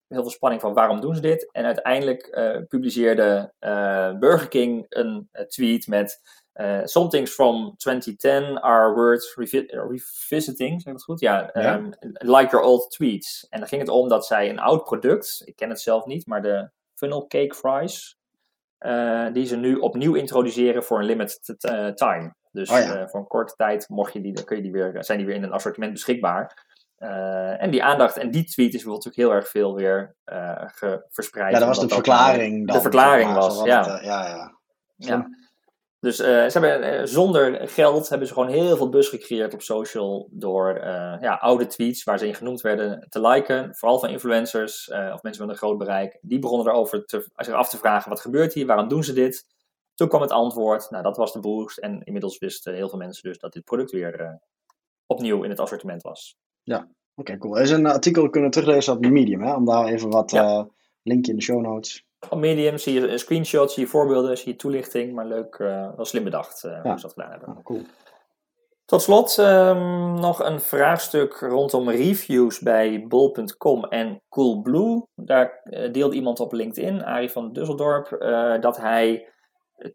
heel 0.08 0.22
veel 0.22 0.32
spanning 0.32 0.62
van 0.62 0.74
waarom 0.74 1.02
doen 1.02 1.16
ze 1.16 1.22
dit. 1.22 1.50
En 1.52 1.66
uiteindelijk 1.66 2.28
uh, 2.32 2.58
publiceerde 2.68 3.54
uh, 3.60 4.18
Burger 4.18 4.48
King 4.48 4.86
een 4.90 5.30
uh, 5.34 5.42
tweet 5.42 5.88
met 5.88 6.44
Some 6.84 7.10
things 7.10 7.32
from 7.32 7.76
2010 7.78 8.62
are 8.62 8.94
worth 8.94 9.34
revisiting, 9.36 10.82
zeg 10.82 10.86
ik 10.86 10.98
dat 10.98 11.04
goed? 11.04 11.20
Ja, 11.20 11.56
um, 11.76 11.94
like 12.00 12.50
your 12.50 12.66
old 12.66 12.92
tweets. 12.92 13.48
En 13.50 13.60
dan 13.60 13.68
ging 13.68 13.82
het 13.82 13.90
om 13.90 14.08
dat 14.08 14.26
zij 14.26 14.50
een 14.50 14.60
oud 14.60 14.84
product, 14.84 15.42
ik 15.46 15.56
ken 15.56 15.70
het 15.70 15.82
zelf 15.82 16.06
niet, 16.06 16.26
maar 16.28 16.42
de 16.42 16.70
funnel 16.94 17.28
cake 17.28 17.56
fries, 17.56 18.18
die 19.34 19.46
ze 19.46 19.56
nu 19.56 19.76
opnieuw 19.76 20.14
introduceren 20.14 20.84
voor 20.84 21.00
een 21.00 21.06
limited 21.06 21.56
time. 21.96 22.36
Dus 22.52 22.70
oh 22.70 22.78
ja. 22.78 23.08
voor 23.08 23.20
een 23.20 23.28
korte 23.28 23.56
tijd 23.56 23.90
mocht 23.90 24.14
je 24.14 24.22
die, 24.22 24.44
kun 24.44 24.56
je 24.56 24.62
die 24.62 24.72
weer, 24.72 24.98
zijn 25.00 25.18
die 25.18 25.28
weer 25.28 25.36
in 25.36 25.44
een 25.44 25.52
assortiment 25.52 25.92
beschikbaar. 25.92 26.66
Uh, 27.00 27.62
en 27.62 27.72
die 27.72 27.84
aandacht 27.84 28.18
en 28.18 28.32
die 28.32 28.44
tweet 28.44 28.74
is 28.74 28.84
bijvoorbeeld 28.84 29.16
heel 29.16 29.32
erg 29.32 29.50
veel 29.50 29.76
weer 29.76 30.16
uh, 30.26 30.64
verspreid. 31.10 31.54
Ja, 31.54 31.60
dat 31.60 31.68
was 31.68 31.80
de 31.80 31.88
verklaring. 31.88 32.68
Dan, 32.68 32.76
de 32.76 32.82
verklaring 32.82 33.34
was, 33.34 33.64
ja. 33.64 33.78
Het, 33.78 34.02
uh, 34.02 34.06
ja, 34.06 34.28
ja. 34.28 34.58
ja. 34.96 35.30
Dus 36.00 36.16
ze 36.16 36.50
hebben, 36.60 37.08
zonder 37.08 37.68
geld 37.68 38.10
hebben 38.10 38.28
ze 38.28 38.34
gewoon 38.34 38.50
heel 38.50 38.78
veel 38.78 38.90
bus 38.90 39.10
gecreëerd 39.10 39.54
op 39.54 39.62
social 39.62 40.28
door 40.32 40.80
ja, 41.22 41.38
oude 41.42 41.68
tweets 41.68 42.04
waar 42.04 42.20
ze 42.20 42.28
in 42.28 42.36
genoemd 42.36 42.62
werden 42.62 43.06
te 43.10 43.22
liken. 43.22 43.76
Vooral 43.76 44.00
van 44.00 44.10
influencers 44.10 44.88
of 44.90 45.22
mensen 45.22 45.46
met 45.46 45.56
een 45.56 45.62
groot 45.62 45.78
bereik. 45.78 46.18
Die 46.22 46.40
begonnen 46.40 46.68
erover 46.68 47.06
te, 47.06 47.30
zich 47.36 47.54
af 47.54 47.70
te 47.70 47.78
vragen, 47.78 48.10
wat 48.10 48.20
gebeurt 48.20 48.54
hier, 48.54 48.66
waarom 48.66 48.88
doen 48.88 49.04
ze 49.04 49.14
dit? 49.14 49.46
Toen 49.94 50.08
kwam 50.08 50.22
het 50.22 50.32
antwoord, 50.32 50.90
nou 50.90 51.04
dat 51.04 51.18
was 51.18 51.34
de 51.34 51.40
boost. 51.40 51.78
En 51.78 52.04
inmiddels 52.04 52.38
wisten 52.38 52.74
heel 52.74 52.90
veel 52.90 53.00
mensen 53.00 53.24
dus 53.24 53.40
dat 53.40 53.54
dit 53.54 53.64
product 53.64 53.92
weer 53.92 54.40
opnieuw 55.06 55.44
in 55.44 55.50
het 55.50 55.60
assortiment 55.60 56.02
was. 56.02 56.38
Ja, 56.66 56.88
oké, 57.16 57.38
cool. 57.38 57.58
Er 57.58 57.64
is 57.64 57.72
een 57.72 57.86
artikel 57.86 58.30
kunnen 58.30 58.52
teruglezen 58.52 58.94
op 58.94 59.06
Medium, 59.06 59.42
hè? 59.42 59.54
om 59.54 59.66
daar 59.66 59.86
even 59.86 60.10
wat 60.10 60.32
ja. 60.32 60.44
uh, 60.44 60.64
linkje 61.04 61.32
in 61.32 61.38
de 61.38 61.44
show 61.44 61.62
notes. 61.62 62.06
Op 62.30 62.40
Medium 62.40 62.78
zie 62.78 63.02
je 63.02 63.18
screenshots, 63.18 63.74
zie 63.74 63.84
je 63.84 63.90
voorbeelden, 63.90 64.38
zie 64.38 64.52
je 64.52 64.58
toelichting, 64.58 65.14
maar 65.14 65.26
leuk, 65.26 65.58
uh, 65.60 65.96
wel 65.96 66.06
slim 66.06 66.24
bedacht 66.24 66.64
uh, 66.66 66.82
hoe 66.82 66.96
ze 66.96 67.02
dat 67.02 67.14
gedaan 67.14 67.32
hebben. 67.32 67.48
Ah, 67.50 67.64
cool. 67.64 67.82
Tot 68.86 69.02
slot 69.02 69.38
um, 69.38 70.20
nog 70.20 70.44
een 70.44 70.60
vraagstuk 70.60 71.34
rondom 71.34 71.90
reviews 71.90 72.60
bij 72.60 73.06
bol.com 73.08 73.84
en 73.84 74.22
Coolblue. 74.30 75.08
Daar 75.16 75.62
deelde 75.92 76.16
iemand 76.16 76.40
op 76.40 76.54
LinkedIn, 76.54 77.04
Arie 77.04 77.30
van 77.30 77.54
Dusseldorp, 77.54 78.18
dat 78.62 78.78
hij 78.78 79.34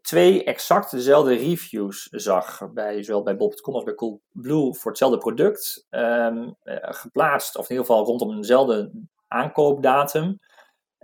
twee 0.01 0.43
exact 0.43 0.91
dezelfde 0.91 1.35
reviews 1.35 2.07
zag, 2.11 2.69
bij, 2.73 3.03
zowel 3.03 3.23
bij 3.23 3.35
Bob.com 3.35 3.73
als 3.73 3.83
bij 3.83 3.95
Coolblue, 3.95 4.73
voor 4.73 4.91
hetzelfde 4.91 5.17
product, 5.17 5.87
um, 5.89 6.55
geplaatst, 6.81 7.57
of 7.57 7.63
in 7.63 7.75
ieder 7.75 7.85
geval 7.85 8.05
rondom 8.05 8.35
eenzelfde 8.35 8.91
aankoopdatum. 9.27 10.39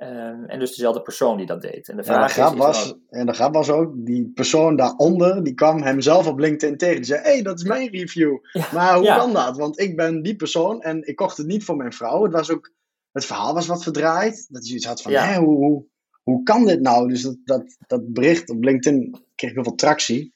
Um, 0.02 0.46
en 0.46 0.60
dus 0.60 0.70
dezelfde 0.70 1.02
persoon 1.02 1.38
die 1.38 1.46
dat 1.46 1.62
deed. 1.62 1.90
En 1.90 1.98
de 1.98 2.04
vraag 2.04 2.36
ja, 2.36 2.50
de 2.50 2.58
was, 2.58 2.96
en 3.10 3.26
de 3.26 3.34
grap 3.34 3.54
was 3.54 3.70
ook, 3.70 3.94
die 3.96 4.32
persoon 4.34 4.76
daaronder, 4.76 5.44
die 5.44 5.54
kwam 5.54 5.82
hemzelf 5.82 6.28
op 6.28 6.40
LinkedIn 6.40 6.78
tegen. 6.78 6.96
Die 6.96 7.06
zei, 7.06 7.22
hé, 7.22 7.32
hey, 7.32 7.42
dat 7.42 7.58
is 7.60 7.64
mijn 7.64 7.90
review. 7.90 8.38
maar 8.74 8.96
hoe 8.96 9.06
kan 9.06 9.34
dat? 9.34 9.58
Want 9.58 9.80
ik 9.80 9.96
ben 9.96 10.22
die 10.22 10.36
persoon 10.36 10.82
en 10.82 11.08
ik 11.08 11.16
kocht 11.16 11.38
het 11.38 11.48
niet 11.48 11.64
voor 11.64 11.76
mijn 11.76 11.94
vrouw. 11.94 12.24
Het 12.24 12.34
was 12.34 12.52
ook, 12.52 12.72
het 13.12 13.26
verhaal 13.26 13.54
was 13.54 13.68
wat 13.68 13.84
verdraaid. 13.84 14.48
Dat 14.50 14.68
je 14.68 14.76
iets 14.76 14.86
had 14.86 15.02
van, 15.02 15.12
hé, 15.12 15.38
hoe, 15.38 15.56
hoe, 15.56 15.86
hoe 16.28 16.44
kan 16.44 16.66
dit 16.66 16.82
nou? 16.82 17.08
Dus 17.08 17.22
dat, 17.22 17.36
dat, 17.44 17.78
dat 17.88 18.14
bericht 18.14 18.50
op 18.50 18.64
LinkedIn 18.64 19.26
kreeg 19.36 19.54
heel 19.54 19.64
veel 19.64 19.76
tractie. 19.76 20.36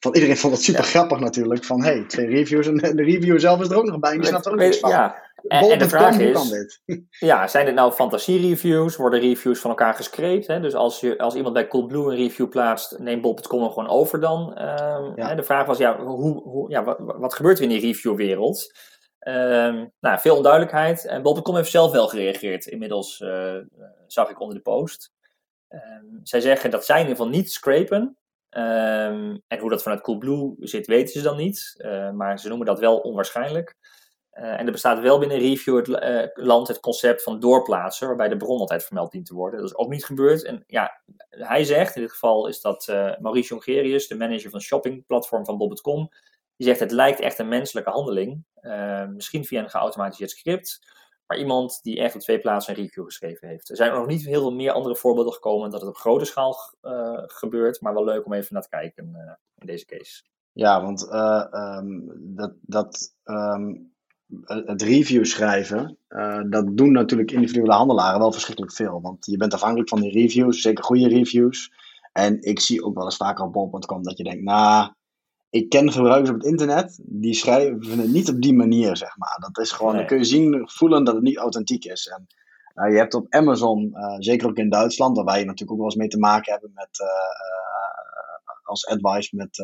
Van 0.00 0.14
iedereen 0.14 0.36
vond 0.36 0.52
het 0.52 0.62
super 0.62 0.84
grappig 0.84 1.18
natuurlijk. 1.18 1.64
Van 1.64 1.82
hey, 1.82 2.04
twee 2.08 2.26
reviews 2.26 2.66
en 2.66 2.76
de 2.76 3.02
review 3.02 3.38
zelf 3.38 3.60
is 3.60 3.68
er 3.68 3.76
ook 3.76 3.84
nog 3.84 3.98
bij. 3.98 4.12
Die 4.12 4.26
snapt 4.26 4.46
er 4.46 4.52
ook 4.52 4.58
niks 4.58 4.78
van. 4.78 4.90
Ja. 4.90 5.22
En, 5.48 5.70
en 5.70 5.78
de 5.78 5.88
vraag 5.88 6.18
is, 6.18 6.80
ja, 7.30 7.46
zijn 7.46 7.66
dit 7.66 7.74
nou 7.74 7.92
fantasie-reviews? 7.92 8.96
Worden 8.96 9.20
reviews 9.20 9.60
van 9.60 9.70
elkaar 9.70 9.94
gescreept? 9.94 10.46
Hè? 10.46 10.60
Dus 10.60 10.74
als, 10.74 11.00
je, 11.00 11.18
als 11.18 11.34
iemand 11.34 11.54
bij 11.54 11.68
Coolblue 11.68 12.10
een 12.10 12.16
review 12.16 12.48
plaatst, 12.48 12.98
neemt 12.98 13.22
bol.com 13.22 13.60
hem 13.60 13.70
gewoon 13.70 13.88
over 13.88 14.20
dan. 14.20 14.40
Um, 14.62 15.12
hè? 15.14 15.34
De 15.34 15.42
vraag 15.42 15.66
was, 15.66 15.78
ja, 15.78 15.98
hoe, 15.98 16.42
hoe, 16.42 16.70
ja 16.70 16.84
wat, 16.84 16.98
wat 16.98 17.34
gebeurt 17.34 17.56
er 17.56 17.62
in 17.62 17.68
die 17.68 17.80
reviewwereld? 17.80 18.72
Um, 19.28 19.92
nou, 20.00 20.18
veel 20.18 20.36
onduidelijkheid. 20.36 21.06
En 21.06 21.22
Bol.com 21.22 21.56
heeft 21.56 21.70
zelf 21.70 21.92
wel 21.92 22.08
gereageerd. 22.08 22.66
Inmiddels 22.66 23.20
uh, 23.20 23.56
zag 24.06 24.30
ik 24.30 24.40
onder 24.40 24.56
de 24.56 24.62
post. 24.62 25.12
Um, 25.68 26.20
zij 26.22 26.40
zeggen 26.40 26.70
dat 26.70 26.84
zij 26.84 27.00
in 27.00 27.02
ieder 27.02 27.16
geval 27.16 27.32
niet 27.32 27.52
scrapen. 27.52 28.16
Um, 28.50 29.42
en 29.46 29.58
hoe 29.58 29.70
dat 29.70 29.82
vanuit 29.82 30.00
Coolblue 30.00 30.54
zit, 30.58 30.86
weten 30.86 31.12
ze 31.12 31.22
dan 31.22 31.36
niet. 31.36 31.74
Uh, 31.78 32.10
maar 32.10 32.38
ze 32.38 32.48
noemen 32.48 32.66
dat 32.66 32.78
wel 32.78 32.98
onwaarschijnlijk. 32.98 33.76
Uh, 34.32 34.60
en 34.60 34.66
er 34.66 34.72
bestaat 34.72 35.00
wel 35.00 35.18
binnen 35.18 35.38
review 35.38 35.76
het 35.76 36.30
land 36.34 36.68
het 36.68 36.80
concept 36.80 37.22
van 37.22 37.40
doorplaatsen, 37.40 38.06
waarbij 38.06 38.28
de 38.28 38.36
bron 38.36 38.58
altijd 38.58 38.84
vermeld 38.84 39.12
dient 39.12 39.26
te 39.26 39.34
worden. 39.34 39.60
Dat 39.60 39.68
is 39.68 39.76
ook 39.76 39.90
niet 39.90 40.04
gebeurd. 40.04 40.44
En 40.44 40.64
ja, 40.66 41.00
hij 41.28 41.64
zegt, 41.64 41.96
in 41.96 42.02
dit 42.02 42.10
geval 42.10 42.46
is 42.46 42.60
dat 42.60 42.86
Maurice 43.18 43.48
Jongerius, 43.48 44.08
de 44.08 44.16
manager 44.16 44.50
van 44.50 44.60
shoppingplatform 44.60 45.44
van 45.44 45.58
Bob.com, 45.58 46.10
die 46.56 46.66
zegt 46.66 46.80
het 46.80 46.90
lijkt 46.90 47.20
echt 47.20 47.38
een 47.38 47.48
menselijke 47.48 47.90
handeling. 47.90 48.44
Uh, 48.60 49.06
misschien 49.06 49.44
via 49.44 49.62
een 49.62 49.70
geautomatiseerd 49.70 50.30
script. 50.30 50.92
Maar 51.26 51.38
iemand 51.38 51.82
die 51.82 52.00
echt 52.00 52.14
op 52.14 52.20
twee 52.20 52.38
plaatsen 52.38 52.76
een 52.76 52.82
review 52.82 53.04
geschreven 53.04 53.48
heeft. 53.48 53.70
Er 53.70 53.76
zijn 53.76 53.92
nog 53.92 54.06
niet 54.06 54.24
heel 54.24 54.40
veel 54.40 54.54
meer 54.54 54.72
andere 54.72 54.96
voorbeelden 54.96 55.32
gekomen 55.32 55.70
dat 55.70 55.80
het 55.80 55.90
op 55.90 55.96
grote 55.96 56.24
schaal 56.24 56.56
uh, 56.82 57.22
gebeurt. 57.26 57.80
Maar 57.80 57.94
wel 57.94 58.04
leuk 58.04 58.26
om 58.26 58.32
even 58.32 58.54
naar 58.54 58.62
te 58.62 58.68
kijken 58.68 59.08
uh, 59.14 59.32
in 59.58 59.66
deze 59.66 59.86
case. 59.86 60.22
Ja, 60.52 60.82
want 60.82 61.12
um, 61.12 62.12
dat, 62.16 62.52
dat 62.60 63.14
um, 63.24 63.92
het 64.44 64.82
review 64.82 65.24
schrijven, 65.24 65.98
dat 66.50 66.76
doen 66.76 66.92
natuurlijk 66.92 67.30
individuele 67.30 67.72
handelaren 67.72 68.18
wel 68.18 68.32
verschrikkelijk 68.32 68.72
veel. 68.72 69.00
Want 69.00 69.26
je 69.26 69.36
bent 69.36 69.54
afhankelijk 69.54 69.88
van 69.88 70.00
die 70.00 70.12
reviews, 70.12 70.60
zeker 70.60 70.84
goede 70.84 71.08
reviews. 71.08 71.72
En 72.12 72.42
ik 72.42 72.60
zie 72.60 72.84
ook 72.84 72.94
wel 72.94 73.04
eens 73.04 73.16
vaker 73.16 73.44
op 73.44 73.52
bol.com 73.52 74.02
dat 74.02 74.16
je 74.16 74.24
denkt, 74.24 74.42
nou, 74.42 74.92
ik 75.54 75.68
ken 75.68 75.92
gebruikers 75.92 76.30
op 76.30 76.36
het 76.36 76.44
internet, 76.44 77.00
die 77.02 77.34
schrijven 77.34 77.98
het 77.98 78.12
niet 78.12 78.28
op 78.28 78.40
die 78.40 78.54
manier, 78.54 78.96
zeg 78.96 79.16
maar. 79.16 79.36
Dat 79.40 79.64
is 79.64 79.70
gewoon, 79.70 79.96
dan 79.96 80.06
kun 80.06 80.18
je 80.18 80.24
zien, 80.24 80.70
voelen 80.70 81.04
dat 81.04 81.14
het 81.14 81.22
niet 81.22 81.36
authentiek 81.36 81.84
is. 81.84 82.06
En 82.06 82.26
uh, 82.74 82.92
je 82.92 82.98
hebt 82.98 83.14
op 83.14 83.26
Amazon, 83.28 83.90
uh, 83.94 84.16
zeker 84.18 84.48
ook 84.48 84.56
in 84.56 84.68
Duitsland, 84.68 85.16
waar 85.16 85.24
wij 85.24 85.44
natuurlijk 85.44 85.70
ook 85.70 85.76
wel 85.76 85.86
eens 85.86 85.94
mee 85.94 86.08
te 86.08 86.18
maken 86.18 86.52
hebben 86.52 86.70
met, 86.74 86.98
uh, 87.00 87.08
als 88.62 88.86
advice 88.86 89.36
met 89.36 89.58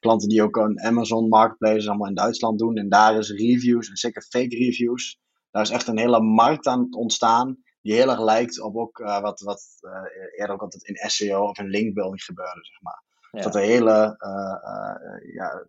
klanten 0.00 0.28
die 0.28 0.42
ook 0.42 0.56
een 0.56 0.80
Amazon 0.80 1.28
Marketplace 1.28 1.88
allemaal 1.88 2.08
in 2.08 2.14
Duitsland 2.14 2.58
doen. 2.58 2.76
En 2.76 2.88
daar 2.88 3.18
is 3.18 3.30
reviews, 3.30 3.88
en 3.88 3.96
zeker 3.96 4.22
fake 4.22 4.56
reviews, 4.56 5.20
daar 5.50 5.62
is 5.62 5.70
echt 5.70 5.86
een 5.86 5.98
hele 5.98 6.20
markt 6.20 6.66
aan 6.66 6.80
het 6.80 6.94
ontstaan, 6.94 7.56
die 7.82 7.94
heel 7.94 8.10
erg 8.10 8.20
lijkt 8.20 8.60
op 8.60 8.76
ook 8.76 8.98
wat, 8.98 9.40
wat 9.40 9.62
eerder 10.36 10.54
ook 10.54 10.62
altijd 10.62 10.82
in 10.82 11.10
SEO 11.10 11.42
of 11.42 11.58
in 11.58 11.68
linkbuilding 11.68 12.22
gebeurde, 12.22 12.64
zeg 12.64 12.82
maar. 12.82 13.08
Ja. 13.30 13.42
Dat 13.42 13.52
de 13.52 13.60
hele 13.60 14.16
uh, 14.18 15.34
ja, 15.34 15.64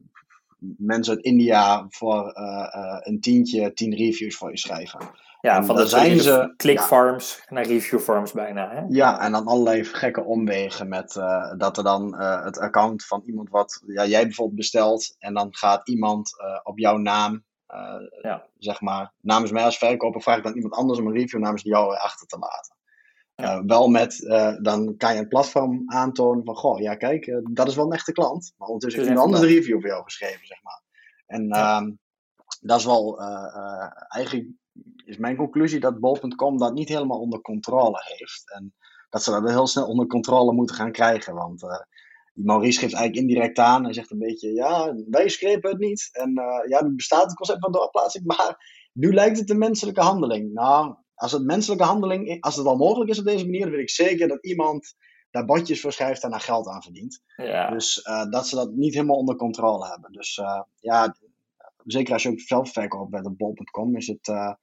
mensen 0.77 1.15
uit 1.15 1.23
India 1.23 1.85
voor 1.89 2.37
uh, 2.37 2.97
een 2.99 3.21
tientje 3.21 3.73
tien 3.73 3.95
reviews 3.95 4.35
voor 4.37 4.49
je 4.49 4.57
schrijven. 4.57 4.99
Ja, 5.41 5.55
en 5.55 5.65
van 5.65 5.75
de 5.75 5.85
zijn 5.85 6.19
ze 6.19 6.53
clickfarms 6.57 7.35
ja, 7.35 7.53
naar 7.53 7.65
reviewfarms 7.65 8.31
bijna. 8.31 8.69
Hè? 8.69 8.81
Ja, 8.89 9.19
en 9.19 9.31
dan 9.31 9.47
allerlei 9.47 9.83
gekke 9.83 10.23
omwegen 10.23 10.87
met 10.89 11.15
uh, 11.15 11.53
dat 11.57 11.77
er 11.77 11.83
dan 11.83 12.15
uh, 12.15 12.43
het 12.43 12.59
account 12.59 13.05
van 13.05 13.21
iemand 13.25 13.49
wat 13.49 13.83
ja, 13.87 14.05
jij 14.05 14.23
bijvoorbeeld 14.23 14.57
bestelt 14.57 15.15
en 15.19 15.33
dan 15.33 15.47
gaat 15.51 15.87
iemand 15.87 16.31
uh, 16.41 16.59
op 16.63 16.79
jouw 16.79 16.97
naam 16.97 17.43
ja. 18.21 18.45
zeg 18.57 18.81
maar, 18.81 19.13
namens 19.21 19.51
mij 19.51 19.63
als 19.63 19.77
verkoper 19.77 20.21
vraag 20.21 20.37
ik 20.37 20.43
dan 20.43 20.55
iemand 20.55 20.73
anders 20.73 20.99
om 20.99 21.07
een 21.07 21.13
review 21.13 21.39
namens 21.39 21.63
jou 21.63 21.95
achter 21.95 22.27
te 22.27 22.37
laten. 22.37 22.75
Ja. 23.41 23.65
wel 23.65 23.87
met, 23.87 24.19
dan 24.61 24.97
kan 24.97 25.13
je 25.13 25.19
een 25.19 25.27
platform 25.27 25.83
aantonen 25.85 26.45
van, 26.45 26.55
goh, 26.55 26.79
ja 26.79 26.95
kijk, 26.95 27.41
dat 27.51 27.67
is 27.67 27.75
wel 27.75 27.85
een 27.85 27.91
echte 27.91 28.11
klant. 28.11 28.53
Maar 28.57 28.67
ondertussen 28.67 29.01
heeft 29.01 29.13
iemand 29.13 29.33
anders 29.33 29.51
een 29.51 29.57
review 29.57 29.79
voor 29.79 29.89
jou 29.89 30.03
geschreven, 30.03 30.47
zeg 30.47 30.63
maar. 30.63 30.81
En 31.25 31.49
ehm, 31.49 31.91
dat 32.59 32.79
is 32.79 32.85
wel, 32.85 33.21
eigenlijk 34.07 34.47
is 35.05 35.17
mijn 35.17 35.35
conclusie 35.35 35.79
dat 35.79 35.99
bol.com 35.99 36.57
dat 36.57 36.73
niet 36.73 36.89
helemaal 36.89 37.19
onder 37.19 37.41
controle 37.41 38.01
heeft. 38.03 38.51
En 38.51 38.73
dat 39.09 39.23
ze 39.23 39.31
dat 39.31 39.49
heel 39.49 39.67
snel 39.67 39.87
onder 39.87 40.07
controle 40.07 40.53
moeten 40.53 40.75
gaan 40.75 40.91
krijgen. 40.91 41.33
Want 41.33 41.61
Maurice 42.33 42.79
geeft 42.79 42.93
eigenlijk 42.93 43.27
indirect 43.27 43.59
aan. 43.59 43.83
Hij 43.83 43.93
zegt 43.93 44.11
een 44.11 44.17
beetje, 44.17 44.53
ja, 44.53 44.95
wij 45.09 45.29
schreven 45.29 45.69
het 45.69 45.79
niet. 45.79 46.09
En 46.11 46.33
ja, 46.67 46.83
nu 46.83 46.95
bestaat 46.95 47.23
het 47.23 47.33
concept 47.33 47.59
van 47.59 47.71
doorplaatsing, 47.71 48.25
maar 48.25 48.55
nu 48.93 49.13
lijkt 49.13 49.39
het 49.39 49.49
een 49.49 49.57
menselijke 49.57 50.01
handeling. 50.01 50.53
Nou, 50.53 50.95
als 51.21 51.31
het 51.31 51.43
menselijke 51.43 51.83
handeling, 51.83 52.41
als 52.41 52.55
het 52.55 52.65
al 52.65 52.75
mogelijk 52.75 53.09
is 53.09 53.19
op 53.19 53.25
deze 53.25 53.45
manier, 53.45 53.61
dan 53.61 53.71
weet 53.71 53.81
ik 53.81 53.89
zeker 53.89 54.27
dat 54.27 54.45
iemand 54.45 54.95
daar 55.31 55.45
bordjes 55.45 55.81
voor 55.81 55.91
schrijft 55.91 56.23
en 56.23 56.29
daar 56.29 56.39
geld 56.39 56.67
aan 56.67 56.81
verdient. 56.81 57.21
Ja. 57.35 57.69
Dus 57.69 58.05
uh, 58.09 58.25
dat 58.29 58.47
ze 58.47 58.55
dat 58.55 58.71
niet 58.71 58.93
helemaal 58.93 59.15
onder 59.15 59.35
controle 59.35 59.87
hebben. 59.87 60.11
Dus 60.11 60.41
ja, 60.79 61.15
zeker 61.85 62.13
als 62.13 62.23
je 62.23 62.29
ook 62.29 62.39
zelf 62.39 62.71
verkoopt 62.71 63.11
bij 63.11 63.21
de 63.21 63.31
bol.com, 63.31 63.95
is 63.95 64.07
het 64.07 64.57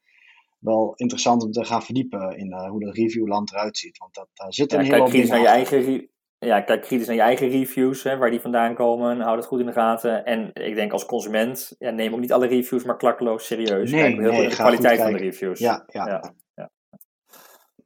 wel 0.59 0.93
interessant 0.95 1.43
om 1.43 1.51
te 1.51 1.65
gaan 1.65 1.83
verdiepen 1.83 2.37
in 2.37 2.55
hoe 2.55 2.85
dat 2.85 2.95
reviewland 2.95 3.53
eruit 3.53 3.77
ziet. 3.77 3.99
Want 3.99 4.15
dat, 4.15 4.29
daar 4.35 4.53
zit 4.53 4.73
een 4.73 4.85
ja, 4.85 5.05
heel 5.05 5.27
naar 5.27 5.41
je 5.41 5.47
eigen 5.47 6.09
ja, 6.39 6.61
kijk 6.61 6.83
kritisch 6.83 7.07
naar 7.07 7.17
je 7.17 7.23
eigen 7.23 7.49
reviews, 7.49 8.03
hè, 8.03 8.17
waar 8.17 8.31
die 8.31 8.41
vandaan 8.41 8.75
komen. 8.75 9.21
Hou 9.21 9.37
dat 9.37 9.47
goed 9.47 9.61
in 9.61 9.67
de 9.67 9.73
gaten. 9.73 10.25
En 10.25 10.51
ik 10.53 10.75
denk 10.75 10.93
als 10.93 11.07
consument, 11.07 11.75
ja, 11.79 11.91
neem 11.91 12.13
ook 12.13 12.21
niet 12.21 12.33
alle 12.33 12.47
reviews 12.47 12.85
maar 12.85 12.97
klakkeloos 12.97 13.47
serieus. 13.47 13.91
Nee, 13.91 14.01
kijk 14.01 14.21
heel 14.21 14.31
nee, 14.31 14.49
de 14.49 14.55
kwaliteit 14.55 15.01
van 15.01 15.13
de 15.13 15.19
reviews. 15.19 15.59
Ja, 15.59 15.85
ja. 15.87 16.07
ja. 16.07 16.35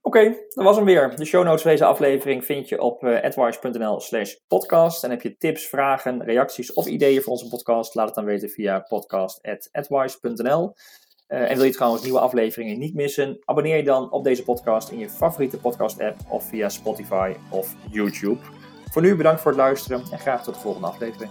Oké, 0.05 0.25
dat 0.49 0.65
was 0.65 0.77
hem 0.77 0.85
weer. 0.85 1.17
De 1.17 1.25
show 1.25 1.45
notes 1.45 1.63
van 1.63 1.71
deze 1.71 1.85
aflevering 1.85 2.45
vind 2.45 2.69
je 2.69 2.81
op 2.81 3.05
uh, 3.05 3.23
advice.nl 3.23 4.01
slash 4.01 4.35
podcast. 4.49 5.05
En 5.05 5.11
heb 5.11 5.23
je 5.23 5.37
tips, 5.37 5.67
vragen, 5.67 6.23
reacties 6.25 6.73
of 6.73 6.87
ideeën 6.87 7.23
voor 7.23 7.33
onze 7.33 7.49
podcast? 7.49 7.95
Laat 7.95 8.07
het 8.07 8.15
dan 8.15 8.25
weten 8.25 8.49
via 8.49 8.79
podcast.advice.nl. 8.79 10.75
Uh, 11.29 11.51
en 11.51 11.57
wil 11.57 11.65
je 11.65 11.73
trouwens 11.73 12.03
nieuwe 12.03 12.21
afleveringen 12.21 12.79
niet 12.79 12.95
missen? 12.95 13.39
Abonneer 13.45 13.77
je 13.77 13.83
dan 13.83 14.13
op 14.13 14.25
deze 14.25 14.43
podcast 14.43 14.91
in 14.91 14.99
je 14.99 15.11
favoriete 15.11 15.59
podcast-app 15.59 16.17
of 16.29 16.49
via 16.49 16.69
Spotify 16.69 17.35
of 17.51 17.75
YouTube. 17.91 18.39
Voor 18.91 19.03
nu 19.03 19.17
bedankt 19.17 19.41
voor 19.41 19.51
het 19.51 19.61
luisteren 19.61 20.03
en 20.11 20.19
graag 20.19 20.45
tot 20.45 20.55
de 20.55 20.61
volgende 20.61 20.87
aflevering. 20.87 21.31